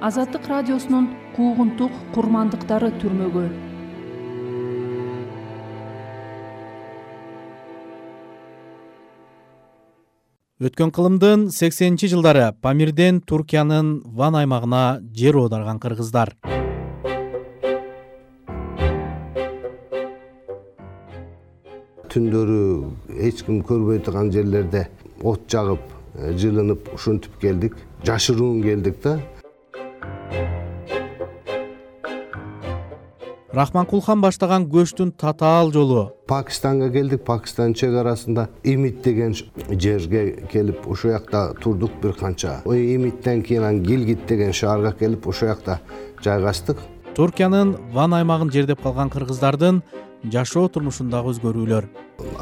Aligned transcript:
азаттык 0.00 0.44
радиосунун 0.48 1.08
куугунтук 1.36 1.92
курмандыктары 2.12 2.90
түрмөгө. 3.00 3.46
Өткөн 10.66 10.92
кылымдын 10.92 11.48
сексенинчи 11.52 12.10
жылдары 12.12 12.50
памирден 12.60 13.22
туркиянын 13.24 14.02
ван 14.04 14.36
аймагына 14.36 15.00
жер 15.16 15.36
оодарган 15.40 15.80
кыргыздар. 15.80 16.34
Түндөрү 22.12 22.60
эч 23.28 23.42
ким 23.44 23.60
көрбөй 23.64 24.00
турган 24.04 24.32
жерлерде 24.32 24.86
от 25.22 25.44
жагып 25.52 25.80
э, 26.14 26.32
жылынып 26.36 26.88
ушинтип 26.94 27.36
келдик. 27.40 27.76
Жашыруун 28.04 28.62
келдик 28.62 29.02
да 29.02 29.18
рахманкулхан 33.56 34.20
баштаган 34.20 34.66
көчтүн 34.68 35.14
татаал 35.16 35.70
жолу. 35.72 36.10
Пакистанга 36.28 36.90
келдик. 36.92 37.24
Пакистандын 37.24 37.74
чек 37.74 37.94
арасында 37.96 38.48
имит 38.64 39.00
деген 39.02 39.32
жерге 39.70 40.46
келип 40.52 40.86
ушул 40.86 41.14
жакта 41.14 41.54
турдук 41.62 41.92
бир 42.02 42.12
канча. 42.12 42.60
Имиттен 42.66 43.42
кийин 43.42 43.62
анан 43.62 43.82
гилгит 43.82 44.26
деген 44.26 44.52
шаарга 44.52 44.92
келип 44.92 45.26
ошол 45.26 45.48
жакта 45.48 45.80
жайгаштык 46.22 46.82
туркиянын 47.16 47.76
ван 47.94 48.12
аймагын 48.12 48.50
жердеп 48.52 48.82
калган 48.82 49.08
кыргыздардын 49.08 49.80
жашоо 50.32 50.68
турмушундагы 50.68 51.32
өзгөрүүлөр. 51.32 51.86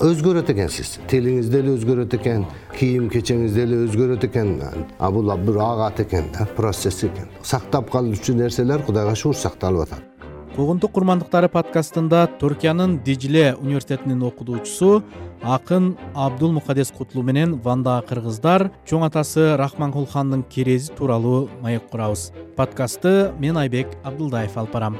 Өзгөрөт 0.02 0.50
экенсиз 0.50 0.98
тилиңиз 1.10 1.50
деле 1.50 1.76
өзгөрөт 1.76 2.16
экен 2.18 2.46
кийим 2.74 3.06
кечеңиз 3.10 3.54
деле 3.54 3.84
өзгөрөт 3.86 4.26
экен 4.26 4.56
а 4.98 5.10
бул 5.10 5.30
бир 5.46 5.60
агат 5.62 6.00
экен 6.00 6.32
да 6.34 6.48
процесс 6.56 7.04
экен. 7.04 7.30
Сактап 7.42 7.90
калуучу 7.90 8.34
нерселер 8.34 8.82
кудайга 8.82 9.14
шүгүр 9.14 9.38
сакталып 9.38 9.86
атат 9.86 10.13
куугунтук 10.54 10.92
курмандыктары 10.94 11.48
подкастында 11.50 12.28
туркиянын 12.38 13.00
дижиле 13.02 13.56
университетинин 13.58 14.20
окутуучусу 14.22 15.02
акын 15.42 15.96
абдул 16.14 16.52
мукадес 16.54 16.92
кутлуу 16.94 17.24
менен 17.26 17.56
вандагы 17.64 18.06
кыргыздар 18.12 18.68
чоң 18.86 19.02
атасы 19.08 19.56
рахманкулхандын 19.58 20.44
керези 20.46 20.92
тууралуу 20.94 21.48
маек 21.60 21.88
курабыз. 21.90 22.30
Подкастты 22.54 23.32
мен 23.42 23.58
айбек 23.58 23.96
абдылдаев 24.04 24.54
алып 24.56 24.76
барам. 24.78 24.98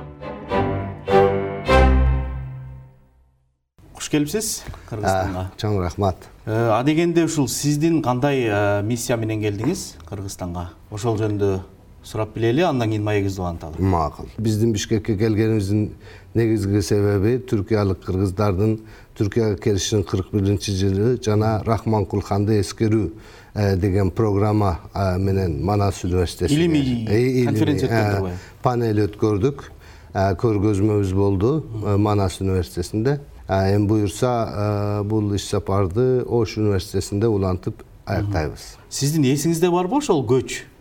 Куш 3.94 4.10
келипсиз 4.10 4.64
кыргызстанга. 4.90 5.52
Чоң 5.56 5.78
рахмат. 5.84 6.26
Э, 6.46 6.72
адегенде 6.80 7.28
ушул 7.28 7.46
сиздин 7.46 8.02
кандай 8.02 8.42
э, 8.42 8.82
миссия 8.82 9.16
менен 9.16 9.38
келдиңиз 9.38 10.00
кыргызстанга? 10.10 10.72
Ошол 10.90 11.14
жөнүндө 11.22 11.60
сурап 12.04 12.34
билели 12.36 12.60
андан 12.60 12.90
кийин 12.90 13.04
маегибизди 13.04 13.40
уланталы 13.40 13.74
макул. 13.78 14.26
Биздин 14.38 14.72
бишкекке 14.72 15.16
келгенибиздин 15.16 15.92
негизги 16.34 16.80
себеби 16.82 17.38
түркиялык 17.38 18.04
кыргыздардын 18.04 18.78
түркияга 19.18 19.56
келишинин 19.62 20.04
кырк 20.04 20.32
биринчи 20.32 20.72
жылы 20.76 21.16
жана 21.22 21.62
рахманкулханды 21.64 22.60
эскерүү 22.60 23.10
э, 23.54 23.76
деген 23.76 24.10
программа 24.10 24.80
менен 25.18 25.62
манас 25.64 26.04
университети 26.04 26.52
илимий 26.52 27.46
конференция 27.46 27.88
өткөрдүрбайбы 27.88 28.36
панель 28.62 29.06
өткөрдүк. 29.06 29.70
Көргөзмөбүз 30.14 31.14
болду 31.14 31.64
манас 31.98 32.40
университетинде. 32.40 33.18
Эми 33.48 33.86
буюрса 33.88 35.02
бул 35.04 35.34
иш 35.34 35.48
сапарды 35.48 36.22
ош 36.22 36.56
университетинде 36.56 37.26
улантып 37.26 37.82
аяктайбыз. 38.06 38.76
Сиздин 38.90 39.24
эсиңизде 39.26 39.70
барбы 39.72 39.98
ошол 39.98 40.22
көч? 40.28 40.60
э, 40.62 40.73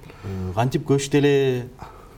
кантип 0.55 0.85
көчтү 0.87 1.19
эле 1.19 1.33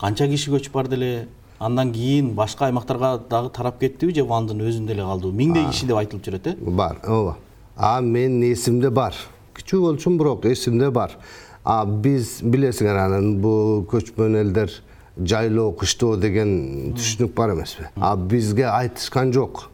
канча 0.01 0.27
киши 0.29 0.51
көчүп 0.53 0.73
барды 0.75 0.97
эле 0.97 1.11
андан 1.59 1.91
кийин 1.93 2.33
башка 2.35 2.67
аймактарга 2.67 3.17
дагы 3.29 3.49
тарап 3.49 3.79
кеттиби 3.79 4.13
же 4.13 4.25
вандын 4.27 4.61
өзүндө 4.61 4.93
эле 4.93 5.07
калдыбы? 5.07 5.33
Миңдей 5.39 5.65
киши 5.71 5.87
деп 5.89 5.97
айтылып 5.97 6.25
жүрөт 6.25 6.49
э? 6.51 6.55
Бар 6.59 6.99
ооба. 7.07 7.37
А 7.75 8.01
менин 8.01 8.43
эсимде 8.51 8.89
бар. 8.89 9.15
Кичүү 9.55 9.81
болчумун 9.81 10.19
бирок 10.19 10.45
эсимде 10.45 10.91
бар. 10.91 11.17
А 11.63 11.83
биз 11.85 12.41
билесиңер 12.43 13.01
анан 13.07 13.39
бул 13.41 13.85
көчмөн 13.89 14.41
элдер 14.43 14.71
жайлоо 15.17 15.71
кыштоо 15.73 16.17
деген 16.17 16.93
түшүнүк 16.97 17.33
бар 17.33 17.55
эмеспи. 17.55 17.89
А 17.95 18.15
бизге 18.15 18.67
айтышкан 18.69 19.33
жок. 19.33 19.69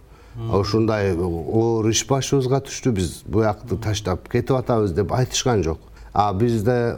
Ушундай 0.54 1.12
оор 1.18 1.90
иш 1.92 2.06
башыбызга 2.08 2.62
түштү 2.64 2.94
биз 2.96 3.24
буякты 3.28 3.76
таштап 3.76 4.30
кетип 4.32 4.56
атабыз 4.56 4.94
деп 4.96 5.12
айтышкан 5.12 5.64
жок 5.66 5.91
а 6.14 6.34
бизде 6.34 6.96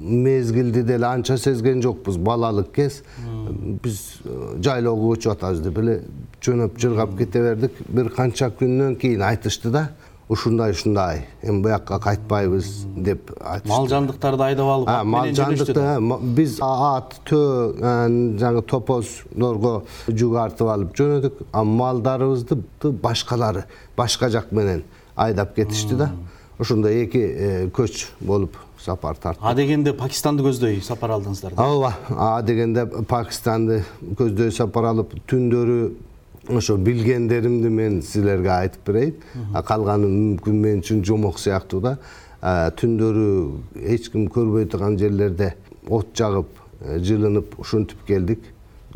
мезгилди 0.00 0.82
деле 0.82 1.06
анча 1.06 1.38
сезген 1.38 1.82
жокпуз 1.82 2.16
балалык 2.16 2.72
кез. 2.72 3.02
Биз 3.82 4.20
э, 4.24 4.56
жайлоого 4.62 5.14
көчүп 5.14 5.32
атабыз 5.32 5.62
деп 5.64 5.78
эле 5.78 6.02
жөнөп 6.44 6.78
жыргап 6.78 7.16
кете 7.18 7.40
бердик. 7.40 7.80
Бир 7.88 8.10
канча 8.10 8.50
күндөн 8.50 8.96
кийин 9.00 9.22
айтышты 9.24 9.70
да 9.70 9.90
ушундай 10.28 10.70
ушундай 10.70 11.24
эми 11.42 11.62
буяка 11.62 11.98
кайтпайбыз 11.98 12.68
деп 12.96 13.32
айтышты. 13.40 13.68
Мал 13.68 13.88
жандыктарды 13.88 14.44
айдап 14.44 14.68
алып 14.74 15.04
мал 15.04 15.32
жандыкты 15.34 15.86
биз 16.36 16.58
ат 16.62 17.16
төө 17.30 18.36
жанагы 18.38 18.62
топоздорго 18.68 19.72
жүк 20.06 20.36
артып 20.44 20.68
алып 20.68 20.92
жөнөдүк. 21.00 21.40
А 21.52 21.64
малдарыбызды 21.64 22.60
башкалары 22.92 23.64
башка 23.96 24.28
жак 24.28 24.52
менен 24.52 24.84
айдап 25.16 25.56
кетишти 25.56 25.96
да 25.96 26.12
ошондой 26.60 27.04
эки 27.04 27.18
э, 27.18 27.68
көч 27.72 28.06
болуп 28.20 28.56
сапар 28.80 29.16
тарттык 29.16 29.44
адегенде 29.44 29.94
пакистанды 29.96 30.44
көздөй 30.44 30.80
сапар 30.84 31.16
алдыңыздар 31.16 31.56
да? 31.56 31.64
Ооба 31.64 31.94
адегенде 32.36 32.86
пакистанды 33.08 33.82
көздөй 34.18 34.52
сапар 34.54 34.90
алып 34.92 35.16
түндөрү 35.30 35.80
ошо 36.48 36.76
билгендеримди 36.76 37.68
мен 37.68 38.00
силерге 38.02 38.50
айтып 38.50 38.86
берейин. 38.86 39.14
Калганы 39.66 40.08
мүмкүн 40.08 40.56
мен 40.56 40.80
үчүн 40.80 41.04
жомок 41.06 41.38
сыяктуу 41.38 41.80
да 41.84 41.96
түндөрү 42.40 43.26
эч 43.94 44.08
ким 44.12 44.26
көрбөй 44.32 44.68
турган 44.70 44.96
жерлерде 44.98 45.54
от 45.88 46.14
жагып 46.16 46.48
э, 46.80 46.98
жылынып 47.04 47.58
ушинтип 47.60 48.00
келдик 48.08 48.40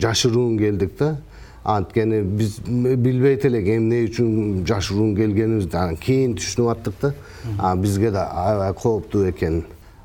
жашыруун 0.00 0.56
келдик 0.58 0.96
да 0.98 1.16
анткени 1.64 2.22
биз 2.22 2.58
билбейт 2.64 3.44
элек 3.48 3.68
эмне 3.76 4.04
үчүн 4.08 4.64
жашыруун 4.68 5.14
келгенибизди 5.16 5.76
анан 5.76 5.96
кийин 5.96 6.36
түшүнүп 6.36 6.70
аттык 6.74 7.00
да. 7.00 7.74
Бизге 7.76 8.10
да 8.12 8.28
аябай 8.30 8.74
кооптуу 8.74 9.28
экенин 9.30 9.64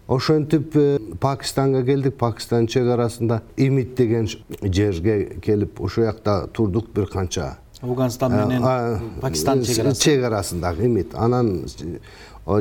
ошентип 0.10 0.76
э, 0.76 1.00
пакистанга 1.20 1.84
келдик. 1.86 2.18
Пакистандын 2.18 2.68
чек 2.68 2.88
арасында 2.88 3.42
имит 3.58 3.96
деген 3.96 4.28
жерге 4.64 5.40
келип 5.42 5.82
ушул 5.82 6.06
жакта 6.06 6.48
турдук 6.54 6.90
бир 6.96 7.08
канча. 7.08 7.58
Афганстан 7.82 8.32
менен 8.32 8.64
чек 9.64 9.80
арасы. 9.80 10.02
чек 10.02 10.24
арасындагы 10.24 10.86
имит 10.86 11.14
анан 11.14 11.66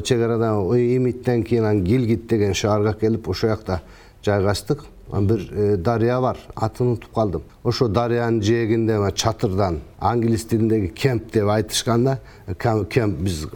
чек 0.05 0.21
арадан 0.21 0.77
имиттен 0.77 1.43
кийин 1.43 1.65
анан 1.65 1.85
гилгит 1.85 2.27
деген 2.27 2.55
шаарга 2.55 2.93
келип 2.93 3.29
ошол 3.29 3.51
жакта 3.51 3.81
жайгаштык 4.25 4.85
бир 5.13 5.49
э, 5.51 5.77
дарыя 5.77 6.21
бар 6.21 6.39
атын 6.55 6.93
унутуп 6.93 7.13
калдым. 7.15 7.43
Ошол 7.65 7.89
дарыянын 7.89 8.43
жээгинде 8.43 8.99
чатырдан 9.15 9.81
англис 9.99 10.45
тилиндеги 10.45 10.89
кемп 10.89 11.33
деп 11.33 11.49
айтышкан 11.49 12.05
да 12.05 12.19
кемп 12.59 13.21
биз 13.21 13.47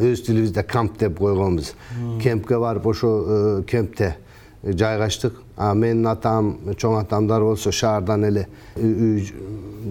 өз 0.00 0.24
тилибизде 0.26 0.62
камп 0.62 0.98
деп 0.98 1.18
койгонбуз. 1.18 1.74
Кемпке 2.22 2.58
барып 2.58 2.86
ошол 2.86 3.24
э, 3.26 3.62
кемпте 3.62 4.16
жайгаштык 4.62 5.34
менин 5.74 6.06
атам 6.06 6.56
чоң 6.74 6.98
атамдар 7.02 7.42
болсо 7.42 7.72
шаардан 7.72 8.24
эле 8.24 8.48
үй 8.76 9.28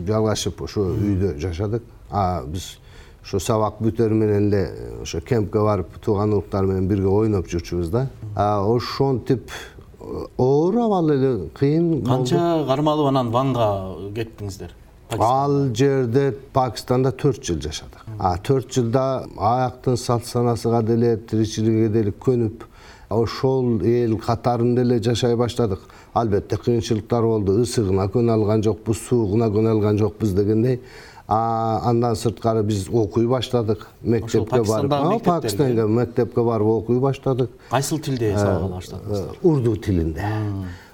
жалгашып 0.07 0.62
ошо 0.62 0.90
үйдө 0.91 1.38
жашадык. 1.40 1.84
Биз 2.51 2.67
ошо 3.23 3.40
сабак 3.40 3.79
бүтөрү 3.79 4.16
менен 4.16 4.51
эле 4.51 4.62
ошо 5.01 5.22
кемпке 5.22 5.63
барып 5.63 5.97
тууган 6.03 6.35
уруктар 6.35 6.67
менен 6.67 6.87
бирге 6.87 7.08
ойноп 7.08 7.47
жүрчүбүз 7.47 7.91
да. 7.91 8.08
Ошентип 8.35 9.52
оор 10.38 10.76
абал 10.86 11.12
эле 11.12 11.32
кыйын 11.58 12.04
канча 12.06 12.64
кармалып 12.68 13.09
анан 13.12 13.32
ванга 13.32 13.68
кеттиңиздер? 14.16 14.74
Ал 15.20 15.74
жерде 15.76 16.32
пакистанда 16.54 17.12
төрт 17.12 17.44
жыл 17.44 17.62
жашадык. 17.64 18.04
Төрт 18.44 18.74
жылда 18.76 19.28
аяктын 19.38 19.98
салт 19.98 20.26
санасыга 20.26 20.82
деле 20.84 21.16
тиричилигиге 21.18 21.90
деле 21.90 22.12
көнүп 22.12 22.66
ошол 23.09 23.80
эл 23.88 24.18
катарында 24.20 24.82
эле 24.84 25.00
жашай 25.04 25.36
баштадык. 25.36 25.80
Албетте 26.14 26.58
кыйынчылыктар 26.58 27.24
болду. 27.24 27.62
Ысыгына 27.62 28.09
көнө 28.12 28.34
алган 28.34 28.64
жокпуз 28.64 29.00
суугуна 29.08 29.48
көнө 29.48 29.72
алган 29.78 29.98
жокпуз 29.98 30.34
дегендей 30.36 30.82
андан 31.28 32.16
сырткары 32.16 32.64
биз 32.64 32.88
окуй 32.88 33.28
баштадык 33.28 33.88
мектепке 34.02 34.62
барып 34.64 35.24
пакистанга 35.26 35.88
мектепке 35.88 36.44
барып 36.44 36.68
окуй 36.68 37.00
баштадык. 37.00 37.52
Кайсыл 37.70 38.00
тилде 38.00 38.32
э, 38.32 38.38
сабак 38.38 38.62
ала 38.62 38.78
баштадыңыз 38.78 39.20
э, 39.20 39.34
урду 39.44 39.76
тилинде. 39.76 40.24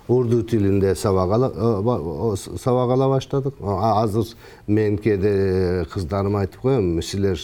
Урду 0.08 0.42
тилинде 0.44 0.96
сабак 0.96 1.30
э, 1.54 2.58
сабак 2.58 2.90
ала 2.90 3.10
баштадык 3.10 3.54
азыр 3.62 4.26
мен 4.68 4.98
кээде 4.98 5.86
кыздарыма 5.94 6.48
айтып 6.48 6.62
коем 6.62 7.02
силер 7.02 7.38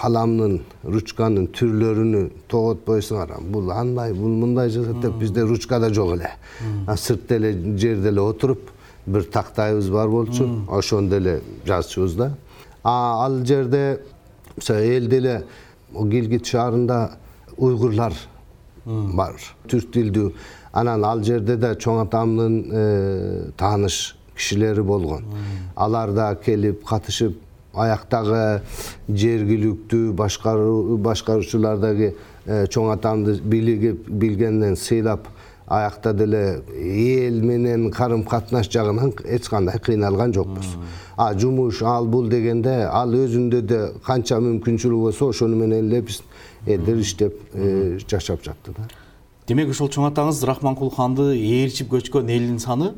каламдын 0.00 0.62
ручканын 0.84 1.50
түрлөрүнү 1.52 2.24
тоготпойсуңар. 2.48 3.36
Бул 3.52 3.68
андай 3.70 4.14
бул 4.16 4.32
мындай 4.32 4.70
жасайт 4.72 5.02
деп 5.04 5.20
бизде 5.20 5.44
ручка 5.44 5.78
да 5.78 5.92
жок 5.92 6.16
эле. 6.16 6.32
Сыртта 6.96 7.36
эле 7.36 7.52
жерде 7.76 8.08
эле 8.08 8.24
отуруп 8.24 8.70
бир 9.08 9.24
тактайыбыз 9.32 9.90
бар 9.90 10.08
болчу. 10.08 10.48
Ошондо 10.68 11.16
эле 11.16 11.40
жазчубуз 11.66 12.14
да. 12.14 12.32
Ал 12.84 13.44
жерде 13.44 14.00
элде 14.68 15.16
эле 15.16 15.44
гилгит 15.92 16.46
шаарында 16.46 17.18
уйгурлар 17.56 18.14
бар. 18.86 19.34
Түрк 19.68 19.90
тилдүү. 19.92 20.32
Анан 20.72 21.04
ал 21.04 21.22
жерде 21.24 21.56
да 21.56 21.74
чоң 21.74 22.04
атамдын 22.04 22.56
э, 22.70 23.50
тааныш 23.56 24.16
кишилери 24.36 24.82
болгон. 24.82 25.24
Алар 25.76 26.12
да 26.12 26.34
келип 26.44 26.84
катышып 26.86 27.36
аяктагы 27.74 28.62
жергиликтүү 29.08 30.12
башкаруучулар 30.14 31.78
дагы 31.82 32.12
э, 32.46 32.66
чоң 32.66 32.92
атамды 32.94 33.38
билгенден 33.42 34.76
сыйлап 34.76 35.28
аякта 35.68 36.12
деле 36.12 36.62
эл 36.74 37.42
менен 37.44 37.90
карым 37.90 38.24
катнаш 38.24 38.70
жагынан 38.72 39.12
эч 39.24 39.48
кандай 39.48 39.78
кыйналган 39.78 40.32
жокпуз. 40.34 40.66
А 41.16 41.34
жумуш 41.34 41.82
ал 41.82 42.06
бул 42.06 42.28
дегенде 42.28 42.88
ал 42.90 43.12
өзүндө 43.12 43.60
да 43.62 43.80
канча 44.04 44.38
мүмкүнчүлүгү 44.40 45.10
болсо 45.10 45.28
ошону 45.28 45.56
менен 45.56 45.88
эле 45.88 46.00
биз 46.00 46.22
элдер 46.66 47.00
иштеп 47.00 47.36
э, 47.54 47.98
жашап 48.08 48.44
жатты 48.44 48.72
да. 48.76 48.88
Демек 49.48 49.70
ошол 49.70 49.88
чоң 49.88 50.08
атаңыз 50.10 50.42
рахманкул 50.48 50.90
ханды 50.94 51.34
ээрчип 51.36 51.92
көчкөн 51.92 52.30
элдин 52.32 52.58
саны? 52.58 52.94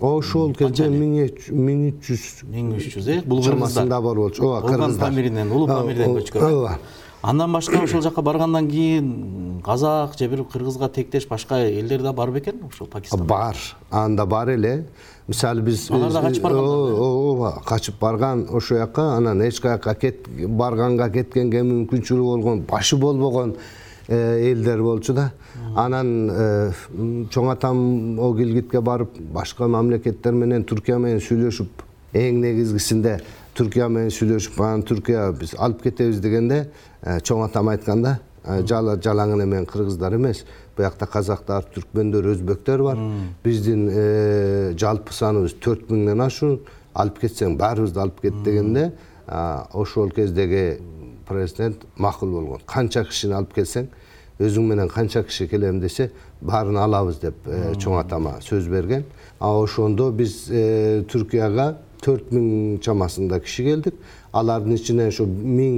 Ошол 0.00 0.54
кезде 0.58 0.88
миң 0.90 1.16
миң 1.54 1.82
үч 1.90 2.08
жүз 2.08 2.24
миң 2.50 2.72
үч 2.78 2.88
жүз 2.96 3.08
э? 3.10 3.22
Бул 3.26 3.42
чамасында 3.46 4.00
бар 4.02 4.18
болчу. 4.18 4.42
Ооба 4.42 4.68
кыргыздар 4.68 5.10
памиринен 5.10 5.52
улуу 5.54 5.68
памирден 5.70 6.16
көчкөн. 6.18 6.42
ооба 6.42 6.78
андан 7.24 7.52
башка 7.52 7.80
ошол 7.82 8.02
жака 8.02 8.22
баргандан 8.22 8.68
кийин 8.68 9.62
казак 9.64 10.18
же 10.18 10.28
бир 10.28 10.44
кыргызга 10.44 10.88
тектеш 10.88 11.26
башка 11.28 11.56
элдер 11.56 12.02
да 12.02 12.12
бар 12.12 12.30
бекен 12.30 12.60
ошол 12.68 12.86
пакистанда? 12.86 13.24
Бар. 13.24 13.56
Анда 13.90 14.26
бар 14.26 14.48
эле. 14.48 14.84
Мисалы 15.28 15.62
биз 15.62 15.90
алар 15.90 16.12
да 16.12 16.20
качып 16.20 16.42
барган 16.42 16.66
ооба 16.66 17.62
качып 17.64 17.94
барган 18.00 18.46
ошол 18.50 18.78
жака 18.78 19.02
анан 19.16 19.40
эч 19.42 19.60
каяка 19.60 19.94
барганга 20.48 21.08
кеткенге 21.10 21.62
мүмкүнчүлүгү 21.62 22.24
болгон 22.24 22.60
башы 22.68 22.96
болбогон 22.96 23.56
э, 24.08 24.50
элдер 24.50 24.82
болчу 24.82 25.14
да. 25.14 25.30
Анан 25.74 26.28
э, 26.30 26.72
чоң 27.30 27.52
атам 27.52 27.80
могу 28.18 28.36
гилгитке 28.42 28.80
барып 28.80 29.16
башка 29.32 29.68
мамлекеттер 29.68 30.32
менен 30.32 30.64
туркия 30.64 30.98
менен 30.98 31.24
сүйлөшүп 31.24 31.88
эң 32.14 32.42
негизгисинде 32.44 33.18
туркия 33.54 33.88
менен 33.88 34.10
сүйлөшүп 34.12 34.60
анан 34.60 34.82
туркия 34.86 35.30
биз 35.32 35.54
алып 35.58 35.86
кетебиз 35.86 36.20
дегенде 36.22 36.66
чоң 37.04 37.44
атам 37.46 37.68
айтканда 37.72 38.18
э, 38.44 38.62
жалаң 38.66 39.34
эле 39.36 39.46
мен 39.46 39.66
кыргыздар 39.66 40.16
эмес. 40.16 40.44
Буякта 40.76 41.06
казактар 41.06 41.66
түркмөндөр 41.74 42.30
өзбектер 42.32 42.82
бар. 42.82 42.98
Биздин 43.44 43.86
жалпы 44.80 45.14
саныбыз 45.14 45.54
төрт 45.62 45.92
миңден 45.92 46.24
ашуун 46.24 46.58
алып 46.94 47.20
кетсең 47.22 47.54
баарыбызды 47.60 48.00
алып 48.02 48.20
кет 48.24 48.40
дегенде 48.42 48.88
ошол 49.72 50.10
кездеги 50.10 50.80
президент 51.28 51.86
макул 51.96 52.32
болгон. 52.32 52.60
Канча 52.66 53.04
кишини 53.04 53.36
алып 53.38 53.54
келсең 53.54 53.88
өзүң 54.42 54.66
менен 54.66 54.88
канча 54.90 55.22
киши 55.24 55.46
келем 55.48 55.80
десе 55.80 56.10
баарын 56.42 56.76
алабыз 56.82 57.20
деп 57.22 57.46
э, 57.46 57.74
чоң 57.78 58.00
атама 58.00 58.38
сөз 58.42 58.66
берген. 58.70 59.04
А 59.38 59.52
ошондо 59.54 60.10
биз 60.12 60.48
э, 60.50 61.04
түркияга 61.10 61.76
төрт 62.04 62.32
миң 62.34 62.78
чамасында 62.84 63.40
киши 63.40 63.64
келдик. 63.64 63.94
Алардын 64.34 64.76
ичинен 64.76 65.08
ушу 65.12 65.26
миң 65.26 65.76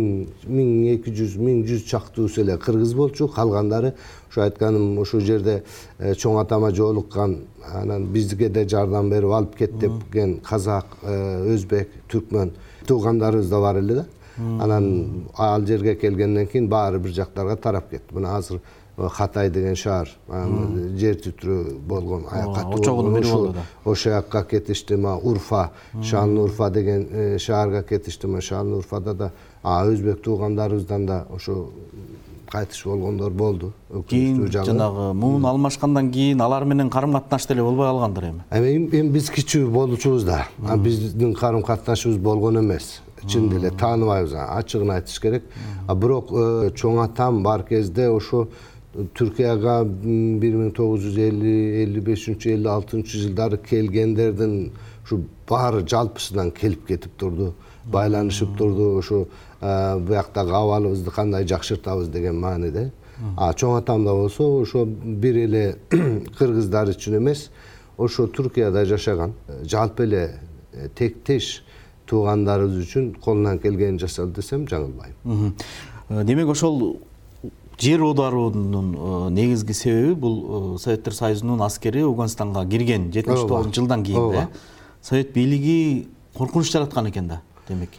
миң 0.48 0.70
эки 0.94 1.12
жүз 1.14 1.36
миң 1.38 1.62
жүз 1.68 1.84
чактуусу 1.90 2.42
эле 2.42 2.56
кыргыз 2.58 2.94
болчу. 2.98 3.28
Калгандары 3.28 3.94
ошо 4.30 4.42
айтканым 4.46 4.98
ошол 5.02 5.20
жерде 5.20 5.62
э, 5.98 6.14
чоң 6.14 6.40
атама 6.40 6.72
жолуккан 6.74 7.38
анан 7.72 8.06
бизге 8.12 8.48
да 8.48 8.66
жардам 8.68 9.10
берип 9.10 9.30
алып 9.30 9.56
кет 9.58 9.78
депкен 9.78 10.38
казак 10.44 10.98
өзбек 11.02 11.92
түркмөн 12.10 12.52
туугандарыбыз 12.86 13.50
да 13.50 13.60
бар 13.60 13.80
эле 13.82 13.94
да. 14.02 14.06
Анан 14.36 15.28
ал 15.38 15.66
жерге 15.66 15.94
келгенден 15.96 16.46
кийин 16.46 16.68
баары 16.68 16.98
бир 16.98 17.14
жактарга 17.14 17.56
тарап 17.56 17.90
кетти. 17.90 18.14
Мына 18.14 18.36
азыр 18.36 18.60
хатай 18.96 19.50
деген 19.50 19.76
шаар 19.76 20.08
жер 20.96 21.16
титирөө 21.20 21.78
болгон 21.86 22.24
катуу 22.24 22.80
очогунун 22.80 23.14
бири 23.14 23.30
болду. 23.30 23.52
да. 23.52 23.64
ошол 23.84 24.12
жака 24.12 24.44
кетишти 24.44 24.94
урфа 24.94 25.70
шан 26.02 26.38
урфа 26.38 26.70
деген 26.70 27.08
э, 27.10 27.38
шаарга 27.38 27.82
кетишти 27.82 28.40
шан 28.40 28.72
урфада 28.72 29.14
да 29.14 29.32
өзбек 29.64 30.22
туугандарыбыздан 30.22 31.06
да 31.06 31.26
ошо 31.30 31.70
кайтыш 32.50 32.84
болгондор 32.84 33.30
болду. 33.30 33.72
Кийин 34.08 34.50
жанагы 34.50 35.12
муун 35.14 35.44
алмашкандан 35.44 36.10
кийин 36.10 36.40
алар 36.40 36.64
менен 36.64 36.90
карым 36.90 37.12
катнаш 37.12 37.46
деле 37.46 37.62
болбой 37.62 37.86
калгандыр 37.86 38.24
эми. 38.24 38.42
Эми 38.50 39.08
биз 39.08 39.30
кичүү 39.30 39.68
болчубуз 39.70 40.24
да. 40.24 40.46
Биздин 40.76 41.34
карым 41.34 41.62
катнашыбыз 41.62 42.18
болгон 42.18 42.60
эмес. 42.60 43.00
Чын 43.26 43.48
деле 43.48 43.70
тааныбайбыз 43.70 44.34
ачыгын 44.34 44.90
айтыш 44.90 45.20
керек. 45.20 45.44
Бирок 45.88 46.30
э, 46.30 46.70
чоң 46.76 47.02
атам 47.04 47.42
бар 47.42 47.64
кезде 47.64 48.08
ошо 48.08 48.46
түркияга 49.16 49.80
бир 49.84 50.56
миң 50.56 50.72
тогуз 50.76 51.04
жүз 51.04 51.16
элүү 51.28 51.56
элүү 51.82 52.02
бешинчи 52.06 52.52
элүү 52.54 52.70
алтынчы 52.72 53.20
жылдары 53.24 53.58
келгендердин 53.62 54.54
ушу 55.04 55.20
баары 55.48 55.82
жалпысынан 55.86 56.50
келип 56.56 56.86
кетип 56.88 57.16
турду 57.18 57.52
байланышып 57.92 58.56
турду 58.58 58.96
ошо 58.98 59.26
бияктагы 59.60 60.54
абалыбызды 60.56 61.10
кандай 61.10 61.46
жакшыртабыз 61.46 62.08
деген 62.08 62.40
мааниде 62.40 62.90
а 63.36 63.52
чоң 63.52 63.78
атам 63.78 64.04
да 64.04 64.14
болсо 64.14 64.48
ошо 64.62 64.84
бир 64.86 65.36
эле 65.44 65.64
кыргыздар 66.38 66.90
үчүн 66.92 67.18
эмес 67.20 67.50
ошо 67.98 68.26
туркияда 68.26 68.84
жашаган 68.84 69.34
жалпы 69.64 70.04
эле 70.04 70.22
тектеш 70.94 71.64
туугандарыбыз 72.06 72.82
үчүн 72.84 73.12
колунан 73.24 73.58
келгенин 73.58 74.00
жасады 74.00 74.34
десем 74.40 74.66
жаңылбайм 74.70 75.54
демек 76.24 76.48
ошол 76.48 77.00
жер 77.78 78.02
оодаруунун 78.02 78.94
э, 78.94 79.30
негизги 79.30 79.72
себеби 79.72 80.14
бул 80.14 80.76
э, 80.76 80.78
советтер 80.78 81.14
союзунун 81.14 81.62
аскери 81.62 82.02
ауганстанга 82.02 82.64
кирген 82.66 83.12
жетимиш 83.12 83.40
тогузунчу 83.40 83.82
жылдан 83.82 84.04
кийин 84.04 84.32
да? 84.32 84.48
Совет 85.02 85.32
бийлиги 85.32 86.08
коркунуч 86.36 86.72
жараткан 86.72 87.10
экен 87.10 87.28
да 87.28 87.42
демек. 87.68 87.90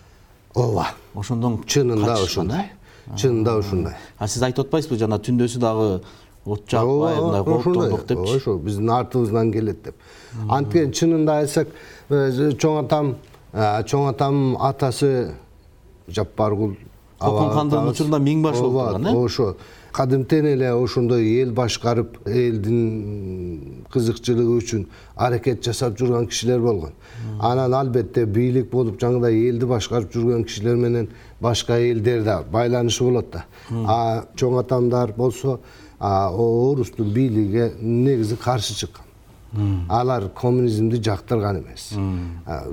Ооба. 0.56 0.88
Ошондон 1.16 1.64
чынында 1.66 2.14
ошондой 2.24 2.72
чынында 3.16 3.58
ушундай. 3.60 3.96
А 4.18 4.28
сиз 4.28 4.44
айтып 4.44 4.66
атпайсызбы 4.66 4.98
жана 5.00 5.20
түндөсү 5.24 5.60
дагы 5.62 6.02
от 6.46 6.66
жакпай 6.70 7.16
мындай 7.22 7.44
кооптондук 7.44 8.06
депчи 8.08 8.36
ошо 8.38 8.58
биздин 8.58 8.90
артыбыздан 8.92 9.52
келет 9.52 9.84
деп. 9.84 9.96
Анткени 10.50 10.92
чынында 10.92 11.40
айтсак 11.44 11.72
чоң 12.10 12.82
атам 12.84 13.16
чоң 13.54 14.10
атамдын 14.12 14.58
атасы 14.60 15.12
жаппаркул 16.08 16.76
кокон 17.20 17.52
хандын 17.56 17.90
учурунда 17.92 18.20
миң 18.22 18.44
баш 18.46 18.60
болуп 18.62 18.94
турган 18.94 19.08
э? 19.08 19.16
ошо 19.18 19.56
кадимтен 19.98 20.46
эле 20.46 20.70
ошондой 20.74 21.26
эл 21.42 21.52
башкарып 21.58 22.20
элдин 22.30 23.86
кызыкчылыгы 23.94 24.58
үчүн 24.60 24.84
аракет 25.16 25.64
жасап 25.66 25.98
жүргөн 25.98 26.28
кишилер 26.30 26.62
болгон. 26.62 26.94
Анан 27.40 27.74
албетте 27.74 28.26
бийлик 28.26 28.70
болуп 28.70 29.00
жаңыдай 29.02 29.40
элди 29.50 29.66
башкарып 29.66 30.14
жүргөн 30.14 30.46
кишилер 30.46 30.78
менен 30.78 31.10
башка 31.42 31.80
элдер 31.80 32.24
да 32.24 32.44
байланышы 32.52 33.04
болот 33.04 33.32
да. 33.34 33.46
А 33.72 34.26
чоң 34.36 34.60
атамдар 34.62 35.14
болсо 35.18 35.60
орустун 36.00 37.10
бийлигине 37.14 37.72
негизи 37.82 38.36
каршы 38.36 38.76
чыккан. 38.76 39.06
Алар 39.90 40.30
коммунизмди 40.30 41.02
жактырган 41.02 41.64
эмес. 41.64 41.90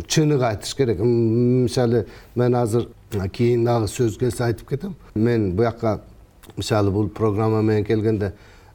Чыныгы 0.07 0.45
айтыш 0.45 0.75
керек. 0.75 0.99
Мисалы 1.01 2.07
мен 2.35 2.55
азыр 2.55 2.89
кийин 3.33 3.65
дагы 3.65 3.89
сөз 3.89 4.19
келсе 4.19 4.45
айтып 4.45 4.69
кетем. 4.69 4.95
Мен 5.15 5.55
буяка 5.57 6.01
мисалы 6.57 6.91
бул 6.91 7.09
программа 7.09 7.63
менен 7.63 7.85
келгенде 7.85 8.33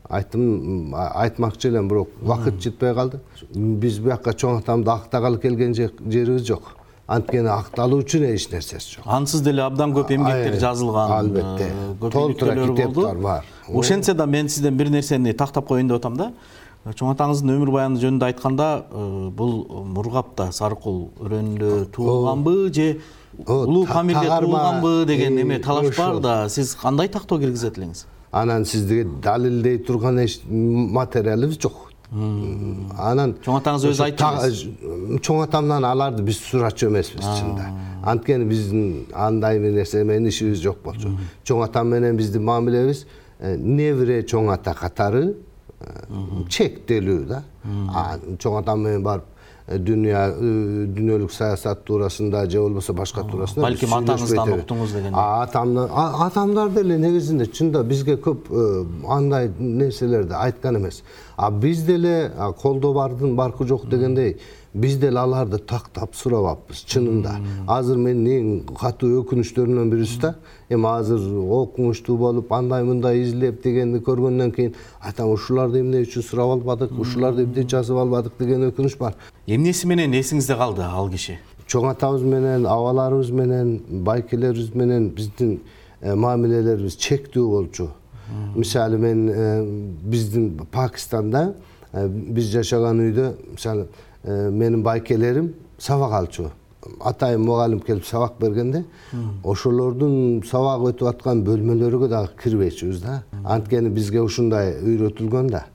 айттым 0.10 0.96
айтмакчы 0.96 1.70
элем 1.70 1.88
бирок 1.88 2.10
убакыт 2.22 2.62
жетпей 2.62 2.94
калды. 2.94 3.20
Биз 3.54 4.00
буяка 4.00 4.34
чоң 4.34 4.62
атамды 4.64 4.92
актагалы 4.92 5.40
келген 5.40 5.74
жерибиз 5.76 6.46
жок. 6.48 6.76
Анткени 7.10 7.50
акталуу 7.50 8.04
үчүн 8.04 8.28
эч 8.30 8.50
нерсеси 8.52 8.96
жок. 8.96 9.06
Ансыз 9.06 9.42
деле 9.42 9.64
абдан 9.66 9.94
көп 9.96 10.12
эмгектер 10.14 10.60
жазылган 10.62 11.12
албетте. 11.12 11.72
толтура 12.12 12.56
китептер 12.56 13.18
бар. 13.18 13.46
Ошентсе 13.68 14.14
да 14.14 14.26
мен 14.26 14.50
сизден 14.50 14.78
бир 14.78 14.90
нерсени 14.90 15.34
тактап 15.34 15.68
коеюн 15.68 15.88
деп 15.88 15.98
атам 15.98 16.18
да. 16.18 16.32
Чоң 16.86 17.12
атаңыздын 17.12 17.52
өмүр 17.58 17.72
баяны 17.74 18.00
жөнүндө 18.00 18.26
айтканда 18.26 18.68
э, 18.90 19.30
бул 19.36 19.84
мургапта 19.94 20.52
сарыкул 20.56 21.10
өрөөнүндө 21.20 21.90
туулганбы 21.92 22.72
же 22.74 22.86
улуу 23.38 23.86
памирде 23.86 24.28
туулганбы 24.28 25.06
деген 25.06 25.38
эме 25.38 25.60
талаш 25.60 25.96
бар 25.98 26.20
да. 26.20 26.50
Сиз 26.50 26.76
кандай 26.76 27.08
тактоо 27.08 27.40
киргизет 27.40 27.78
элеңиз? 27.78 28.06
Анан 28.32 28.66
сизге 28.66 29.06
далилдей 29.06 29.78
турган 29.78 30.20
эч 30.20 30.40
материалыбыз 30.50 31.60
жок. 31.62 31.90
Анан 32.10 33.36
чоң 33.46 33.60
атаңыз 33.60 33.86
өзү 33.92 34.04
айтты 34.08 35.20
чоң 35.22 35.44
атамдан 35.46 35.86
аларды 35.86 36.24
биз 36.26 36.40
сурачу 36.42 36.90
эмеспиз 36.90 37.22
чынында. 37.22 37.70
Анткени 38.04 38.48
биздин 38.50 39.06
андай 39.14 39.60
нерсе 39.60 40.04
менен 40.04 40.30
ишибиз 40.32 40.62
жок 40.64 40.82
болчу. 40.84 41.14
Чоң 41.46 41.64
атам 41.68 41.94
менен 41.94 42.18
биздин 42.18 42.46
мамилебиз 42.48 43.06
э, 43.40 43.56
небере 43.58 44.24
чоң 44.24 44.50
ата 44.54 44.74
катары 44.74 45.36
э, 45.80 46.46
чектелүү 46.50 47.20
да. 47.30 47.44
Чоң 48.40 48.58
атам 48.64 48.88
менен 48.88 49.06
барып 49.06 49.29
дүйнө 49.78 50.22
дүйнөлүк 50.96 51.32
саясат 51.34 51.84
туурасында 51.86 52.46
же 52.50 52.62
болбосо 52.64 52.94
башка 52.98 53.24
туурасында 53.28 53.68
балким 53.68 53.94
атаңыздан 54.00 54.54
уктуңуз 54.56 54.96
деген 54.98 55.18
атамдан 55.22 55.94
атамдар 56.26 56.72
деле 56.74 56.98
негизинде 56.98 57.46
чынында 57.46 57.84
бизге 57.92 58.18
көп 58.18 58.50
андай 59.18 59.52
нерселерди 59.60 60.34
айткан 60.34 60.82
эмес 60.82 61.04
а 61.40 61.52
биз 61.52 61.86
деле 61.88 62.32
колдо 62.62 62.92
бардын 62.94 63.36
баркы 63.36 63.66
жок 63.68 63.88
дегендей 63.88 64.38
биз 64.74 64.98
деле 65.00 65.20
аларды 65.20 65.58
тактап 65.58 66.16
сурабаппыз 66.16 66.82
чынында. 66.92 67.38
Азыр 67.68 67.98
менин 67.98 68.26
эң 68.34 68.74
катуу 68.76 69.22
өкүнүчтөрүмдөн 69.22 69.88
бирүүсү 69.94 70.20
да 70.20 70.34
эми 70.70 70.90
азыр 70.92 71.24
окумуштуу 71.62 72.18
болуп 72.20 72.52
андай 72.52 72.84
мындай 72.84 73.22
изилдеп 73.22 73.64
дегенди 73.64 74.02
көргөндөн 74.04 74.52
кийин 74.56 74.76
айтам 75.00 75.32
ушуларды 75.32 75.80
эмне 75.80 76.04
үчүн 76.04 76.28
сурап 76.28 76.52
албадык 76.58 76.92
ушуларды 77.00 77.48
эмне 77.48 77.64
жазып 77.64 77.98
албадык? 78.04 78.36
деген 78.40 78.68
өкүнүч 78.68 78.98
бар. 79.00 79.16
Эмнеси 79.48 79.88
менен 79.88 80.12
эсиңизде 80.20 80.60
калды 80.60 80.84
ал 80.84 81.08
киши? 81.10 81.38
Чоң 81.72 81.88
атабыз 81.94 82.28
менен 82.28 82.68
абаларыбыз 82.68 83.32
менен 83.32 83.80
байкелерибиз 83.90 84.76
менен 84.76 85.10
биздин 85.16 85.62
э, 86.02 86.16
мамилелерибиз 86.16 87.00
чектүү 87.00 87.48
болчу 87.48 87.90
мисалы 88.56 88.98
мен 88.98 89.30
э, 89.30 89.64
биздин 90.04 90.60
пакистанда 90.72 91.54
э, 91.92 92.08
биз 92.08 92.52
жашаган 92.54 93.00
үйдө 93.00 93.34
мисалы 93.56 93.88
менин 94.24 94.84
байкелерим 94.84 95.54
сабак 95.78 96.14
алчу. 96.14 96.52
Атайын 97.00 97.42
мугалим 97.42 97.80
келип 97.80 98.06
сабак 98.06 98.34
бергенде 98.40 98.86
ошолордун 99.44 100.44
сабак 100.48 100.86
өтүп 100.92 101.10
аткан 101.10 101.44
бөлмөлөргө 101.48 102.08
дагы 102.12 102.36
кирбейчүбүз 102.44 103.02
да. 103.04 103.24
Анткени 103.44 103.90
бизге 103.90 104.22
ушундай 104.22 104.76
үйрөтүлгөн 104.82 105.52
да 105.52 105.66